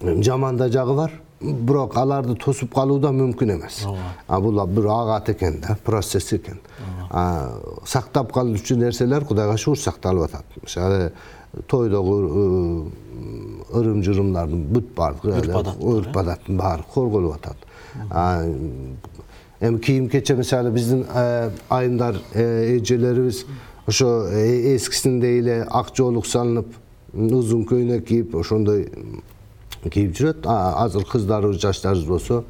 жаман 0.00 0.56
да 0.56 0.68
жагы 0.68 0.96
бар 0.96 1.12
бирок 1.40 1.96
аларды 1.96 2.34
тосуп 2.40 2.74
калуу 2.74 2.98
да 2.98 3.12
мүмкүн 3.12 3.56
эмес. 3.56 3.82
Ооба. 3.84 4.40
Бул 4.40 4.66
бир 4.66 4.86
агат 4.90 5.30
экен 5.34 5.60
да 5.60 5.76
процесс 5.84 6.32
экен. 6.32 6.60
Сактап 7.84 8.32
калуучу 8.32 8.76
нерселер 8.76 9.24
кудайга 9.24 9.56
шүгүр 9.56 9.78
сакталып 9.78 10.30
атат. 10.30 10.44
Мисалы 10.62 11.12
тойдогу 11.68 12.14
э, 12.26 13.78
ырым 13.78 14.02
жырымдардын 14.04 14.66
бүт 14.72 14.90
баардыгы 14.96 15.76
үрп 15.80 16.18
адаттын 16.20 16.58
баары 16.60 16.84
корголуп 16.92 17.38
атат 17.38 17.56
эми 19.60 19.78
кийим 19.78 20.08
кече 20.08 20.34
мисалы 20.34 20.70
биздин 20.70 21.06
э, 21.08 21.50
айымдар 21.68 22.20
э, 22.34 22.78
эжелерибиз 22.78 23.44
ошо 23.86 24.28
эскисиндей 24.76 25.40
эле 25.40 25.62
ак 25.70 25.94
жоолук 25.96 26.26
салынып 26.26 26.74
узун 27.12 27.64
көйнөк 27.64 28.04
кийип 28.04 28.36
ошондой 28.36 28.88
кийип 29.90 30.16
жүрөт. 30.16 30.46
Азыр 30.46 31.04
кыздарыбыз 31.04 31.60
жаштарыбыз 31.62 32.06
болсо 32.06 32.44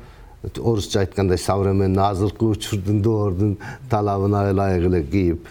орусча 0.59 1.01
айткандай 1.01 1.39
современный 1.39 2.03
азыркы 2.03 2.45
учурдун 2.45 3.03
доордун 3.03 3.59
талабына 3.91 4.51
ылайык 4.51 4.87
эле 4.87 5.03
кийип 5.03 5.49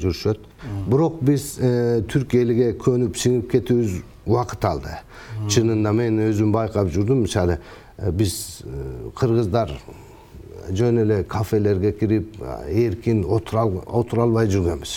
жүрүшөт. 0.00 0.50
Бирок 0.86 1.22
биз 1.24 1.54
э, 1.58 2.02
түрк 2.08 2.34
элиге 2.36 2.72
көнүп 2.76 3.16
сиңип 3.16 3.48
кетүүбүз 3.52 3.96
убакыт 4.26 4.64
алды. 4.68 4.96
Чынында 5.48 5.92
мен 5.96 6.20
өзүм 6.26 6.52
байкап 6.52 6.90
жүрдүм 6.92 7.24
мисалы 7.24 7.58
э, 7.96 8.10
биз 8.12 8.60
э, 8.64 9.10
кыргыздар 9.16 9.72
жөн 10.76 11.02
эле 11.04 11.22
кафелерге 11.24 11.92
кирип 11.92 12.36
эркин 12.68 13.24
отура 13.28 14.22
албай 14.22 14.48
жүргөнбүз. 14.50 14.94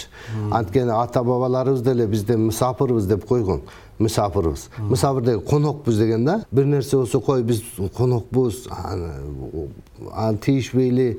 Анткени 0.52 0.94
ата 0.96 1.24
бабаларыбыз 1.24 1.82
деле 1.82 2.08
бизде 2.08 2.38
мусапырбыз 2.38 3.08
деп 3.08 3.26
койгон 3.28 3.62
мусафырбыз. 4.00 4.70
Мусафыр 4.78 5.24
деген 5.24 5.42
конокпуз 5.42 5.98
деген 5.98 6.26
да. 6.26 6.44
Бир 6.52 6.66
нерсе 6.66 6.98
болсо 6.98 7.22
кой 7.22 7.44
биз 7.44 7.62
конокпуз 7.98 8.68
аны 8.70 10.38
тийишпей 10.38 10.90
эле 10.90 11.18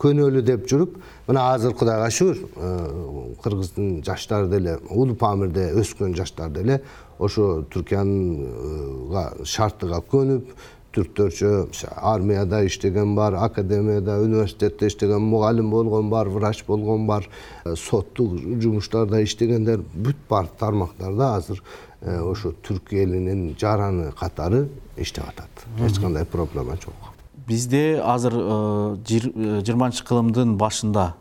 көнөлү 0.00 0.42
деп 0.46 0.66
жүрүп 0.68 0.96
мына 1.26 1.42
азыр 1.54 1.74
кудайга 1.76 2.08
шүгүр 2.12 2.38
э, 2.56 3.34
кыргыздын 3.42 4.02
жаштары 4.06 4.48
деле 4.48 4.78
улуу 4.90 5.16
памирде 5.18 5.70
өскөн 5.76 6.14
жаштар 6.16 6.50
деле 6.54 6.80
ошо 7.18 7.64
түркиянын 7.72 9.44
шартыга 9.44 10.00
көнүп 10.12 10.52
түрктөрчө 10.96 11.50
армияда 11.96 12.62
иштеген 12.66 13.14
бар 13.16 13.36
академияда 13.44 14.18
университетте 14.24 14.88
иштеген 14.88 15.22
мугалим 15.22 15.70
болгон 15.70 16.10
бар 16.10 16.28
врач 16.28 16.64
болгон 16.66 17.06
бар 17.06 17.28
э, 17.64 17.74
соттук 17.76 18.38
жумуштарда 18.62 19.22
иштегендер 19.24 19.84
бүт 19.94 20.16
баардык 20.30 20.56
тармактарда 20.58 21.34
азыр 21.36 21.62
э, 22.00 22.18
ошо 22.20 22.54
түрк 22.64 22.94
элинин 22.96 23.54
жараны 23.60 24.12
катары 24.12 24.68
иштеп 24.96 25.28
атат. 25.28 25.66
Эч 25.80 26.00
кандай 26.00 26.24
проблема 26.24 26.76
жок. 26.80 27.12
Бизде 27.46 28.00
азыр 28.02 28.34
э, 28.34 28.96
жыйырманчы 29.06 30.04
кылымдын 30.04 30.56
башында 30.56 31.12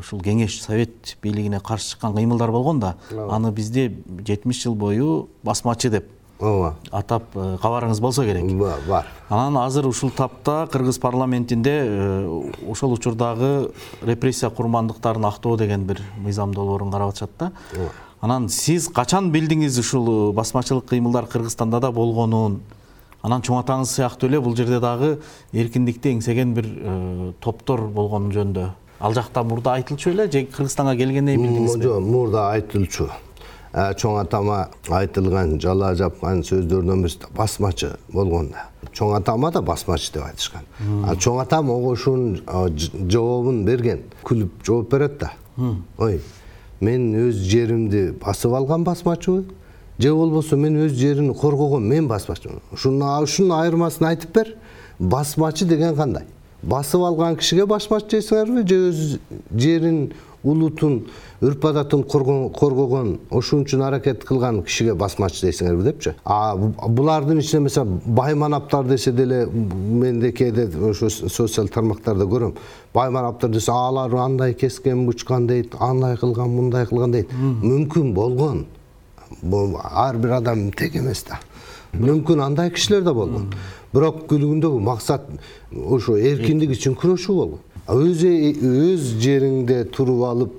ушул 0.00 0.20
кеңеш 0.20 0.60
совет 0.60 1.16
бийлигине 1.22 1.60
каршы 1.60 1.94
чыккан 1.94 2.16
кыймылдар 2.18 2.50
болгон 2.50 2.80
да 2.80 2.96
аны 3.30 3.52
бизде 3.52 3.92
жетимиш 4.26 4.64
жыл 4.64 4.74
бою 4.74 5.28
басмачы 5.42 5.90
деп 5.90 6.10
ооба. 6.40 6.74
Атап 6.90 7.24
э, 7.34 7.56
кабарыңыз 7.62 8.00
болсо 8.00 8.24
керек. 8.24 8.44
Ба- 8.58 8.78
бар. 8.88 9.06
Анан 9.28 9.56
азыр 9.62 9.86
ушул 9.86 10.10
тапта 10.10 10.68
кыргыз 10.72 10.98
парламентинде 10.98 11.76
э, 11.84 12.50
ошол 12.68 12.92
учурдагы 12.92 13.70
репрессия 14.02 14.50
курмандыктарын 14.50 15.24
актоо 15.24 15.56
деген 15.56 15.84
бир 15.84 16.00
мыйзам 16.18 16.54
долбоорун 16.54 16.90
карап 16.90 17.10
атышат 17.10 17.30
да. 17.38 17.52
Анан 18.20 18.48
сиз 18.48 18.88
качан 18.88 19.30
билдиңиз 19.32 19.78
ушул 19.80 20.32
басмачылык 20.32 20.84
кыймылдар 20.90 21.26
кыргызстанда 21.26 21.80
да 21.80 21.90
болгонун? 21.92 22.60
Анан 23.22 23.42
чоң 23.44 23.60
атаңыз 23.60 23.94
сыяктуу 23.96 24.28
эле 24.30 24.40
бул 24.40 24.56
жерде 24.56 24.80
дагы 24.80 25.18
эркиндикти 25.52 26.14
эңсеген 26.14 26.54
бир 26.56 26.68
э, 26.68 27.32
топтор 27.40 27.82
болгону 27.92 28.32
жөнүндө. 28.32 28.70
Ал 29.00 29.14
жакта 29.16 29.42
мурда 29.44 29.74
айтылчу 29.76 30.12
беле 30.12 30.30
же 30.30 30.44
кыргызстанга 30.46 30.96
келгенден 30.96 31.36
кийин 31.36 31.48
билдиңизби 31.48 31.84
жок 31.84 32.00
мурда 32.04 32.50
айтылчу. 32.52 33.08
Э, 33.08 33.29
чоң 33.72 34.16
атама 34.20 34.68
айтылган 34.90 35.58
жала 35.62 35.92
жапкан 35.94 36.40
сөздөрдөн 36.42 37.02
бирisi 37.04 37.28
басмачы 37.36 37.92
болгон 38.12 38.48
да 38.50 38.64
чоң 38.96 39.14
атама 39.16 39.50
да 39.54 39.60
басмачы 39.62 40.12
деп 40.12 40.24
айтышкан. 40.26 40.64
А 41.06 41.14
чоң 41.14 41.40
атам 41.42 41.70
ого 41.70 41.92
ушунун 41.94 42.40
а, 42.46 42.66
ж- 42.68 42.90
жообун 43.08 43.64
берген 43.64 44.00
күлүп 44.24 44.50
жооп 44.66 44.90
берет 44.90 45.18
да. 45.20 45.30
Ой 45.98 46.20
мен 46.80 47.12
өз 47.14 47.36
жеримди 47.46 48.10
басып 48.24 48.52
алган 48.56 48.82
басмачыбы 48.84 49.44
же 49.98 50.14
болбосо 50.14 50.56
мен 50.56 50.76
өз 50.86 50.94
жерин 50.96 51.34
коргогон 51.34 51.86
мен 51.86 52.08
басмачымын. 52.08 52.60
Ушуну 52.72 53.06
ушунун 53.22 53.52
айырмасын 53.60 54.06
айтып 54.08 54.34
бер. 54.34 54.54
Басмачы 54.98 55.64
деген 55.64 55.94
кандай? 55.94 56.24
Басып 56.62 57.00
алган 57.04 57.36
кишиге 57.36 57.66
басмачы 57.66 58.16
дейсиңерби 58.18 58.66
же 58.68 58.76
өз 58.90 59.18
жерин 59.56 60.12
улутун 60.44 61.06
үрп 61.42 61.64
адатын 61.68 62.02
корго- 62.04 62.50
коргогон 62.52 63.18
ошон 63.30 63.64
үчүн 63.64 63.82
аракет 63.86 64.24
кылган 64.24 64.62
кишиге 64.62 64.94
басмачы 64.94 65.46
дейсиңерби 65.46 65.82
депчи? 65.84 66.14
А 66.24 66.56
бу- 66.56 66.74
булардын 66.88 67.38
ичинде 67.40 67.64
мисалы 67.68 68.00
байманаптар 68.06 68.84
десе 68.84 69.12
деле 69.12 69.46
мен 69.46 70.20
де 70.20 70.32
кээде 70.32 70.68
ошо 70.90 71.10
социал 71.10 71.68
тармактарда 71.68 72.24
көрөм. 72.24 72.54
Байманаптар 72.94 73.50
десе 73.50 73.72
алар 73.72 74.14
андай 74.14 74.54
кескен 74.54 75.06
бучкан 75.06 75.46
дейт 75.46 75.74
андай 75.80 76.16
кылган 76.16 76.48
мындай 76.50 76.86
кылган 76.86 77.12
дейт 77.12 77.28
мүмкүн 77.32 78.12
болгон. 78.14 78.66
Ар 79.84 80.16
бир 80.16 80.30
адам 80.40 80.70
тең 80.72 80.96
эмес 81.00 81.24
да. 81.28 81.40
Мүмкүн 81.94 82.40
андай 82.44 82.70
кишилер 82.70 83.02
да 83.02 83.12
болгон. 83.14 83.50
Бирок 83.92 84.26
күнүгүндөгү 84.28 84.80
максат 84.80 85.22
ошо 85.74 86.16
эркиндик 86.16 86.70
үчүн 86.70 86.94
күрөшүү 86.96 87.34
болгон 87.34 87.58
Өз 87.90 88.22
өз 88.22 89.06
жериңде 89.22 89.84
туруп 89.90 90.24
алып 90.28 90.52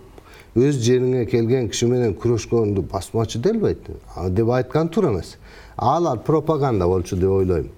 өз 0.60 0.82
жериңе 0.84 1.26
келген 1.32 1.70
киши 1.72 1.88
менен 1.88 2.15
күрөшкөндү 2.20 2.84
басмачы 2.91 3.39
делбейт. 3.39 3.88
Деп 4.36 4.50
айткан 4.50 4.89
туура 4.91 5.13
эмес. 5.13 5.38
Алар 5.78 6.20
пропаганда 6.20 6.88
болчу 6.88 7.15
деп 7.15 7.30
ойлойм 7.30 7.70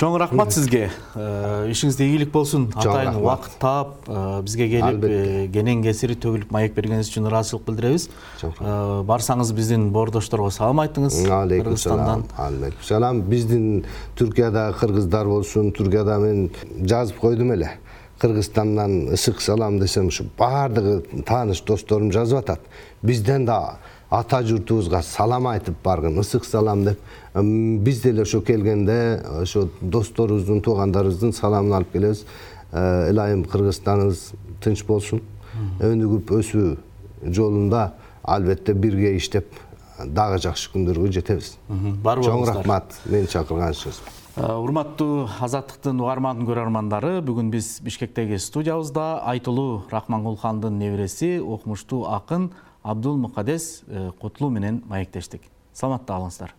чоң 0.00 0.16
рахмат 0.16 0.54
сизге. 0.54 0.86
Э, 1.12 1.68
ишиңизде 1.68 2.06
ийгилик 2.08 2.30
болсун. 2.32 2.70
Атайын 2.72 3.18
убакыт 3.20 3.58
таап 3.60 4.06
э, 4.08 4.40
бизге 4.46 4.68
келип 4.70 4.86
Албетте. 4.86 5.44
э, 5.44 5.48
кенен 5.52 5.82
кесири 5.84 6.16
төгүлүп 6.16 6.54
маек 6.54 6.72
бергениңиз 6.72 7.10
үчүн 7.10 7.28
ыраазычылык 7.28 7.66
билдиребиз. 7.66 8.08
Барсаңыз 9.10 9.52
биздин 9.52 9.90
боордошторго 9.92 10.48
салам 10.56 10.80
айтыңыз. 10.86 11.20
Алейкум 11.28 11.76
салам 11.76 12.24
алейкум 12.38 12.86
салам 12.88 13.20
биздин 13.28 13.84
түркиядагы 14.16 14.78
кыргыздар 14.80 15.28
болсун 15.28 15.68
түркияда 15.76 16.16
мен 16.24 16.48
жазып 16.80 17.20
койдум 17.20 17.52
эле. 17.58 17.74
Кыргызстандан 18.20 19.12
ысык 19.12 19.40
салам 19.40 19.78
десем 19.80 20.08
ушу 20.08 20.24
баардыгы 20.38 21.24
тааныш 21.28 21.60
досторум 21.60 22.12
жазып 22.12 22.38
атат. 22.38 22.60
Бизден 23.02 23.44
да 23.44 23.76
ата 24.10 24.42
журтубузга 24.42 25.02
салам 25.02 25.46
айтып 25.46 25.76
баргын 25.84 26.18
ысык 26.20 26.44
салам 26.44 26.84
деп. 26.84 27.00
Биз 27.34 28.02
деле 28.02 28.22
ошо 28.22 28.40
келгенде 28.40 29.22
ошо 29.42 29.68
досторубуздун 29.80 30.60
туугандарыбыздын 30.60 31.32
саламын 31.32 31.78
алып 31.78 31.92
келебиз. 31.92 32.24
Э, 32.72 33.10
ылайым 33.10 33.44
кыргызстаныбыз 33.44 34.32
тынч 34.60 34.84
болсун. 34.86 35.22
Өнүгүп 35.80 36.30
өсүү 36.40 36.76
жолунда 37.26 37.92
албетте 38.22 38.74
бирге 38.74 39.16
иштеп 39.16 39.54
дагы 40.04 40.38
жакшы 40.42 40.70
күндөргө 40.74 41.12
жетебиз. 41.12 41.56
Бар 41.68 42.18
чоң 42.18 42.40
болуңуздар 42.40 42.62
рахмат 42.62 42.98
мени 43.06 43.30
чакырганыңыз 43.30 44.00
Э, 44.38 44.54
урматтуу 44.54 45.26
азаттыктын 45.42 45.98
угарман 46.00 46.44
көрөрмандары 46.46 47.16
бүгүн 47.26 47.48
биз 47.50 47.80
бишкектеги 47.82 48.38
студиябызда 48.38 49.24
айтылуу 49.26 49.82
рахманкулхандын 49.90 50.78
небереси 50.78 51.40
окумуштуу 51.42 52.04
акын 52.06 52.52
абдул 52.82 53.16
мукадес 53.16 53.82
э, 53.86 54.10
кутлуу 54.20 54.50
менен 54.50 54.82
маектештик. 54.88 55.42
Саламатта 55.72 56.14
калыңыздар 56.14 56.54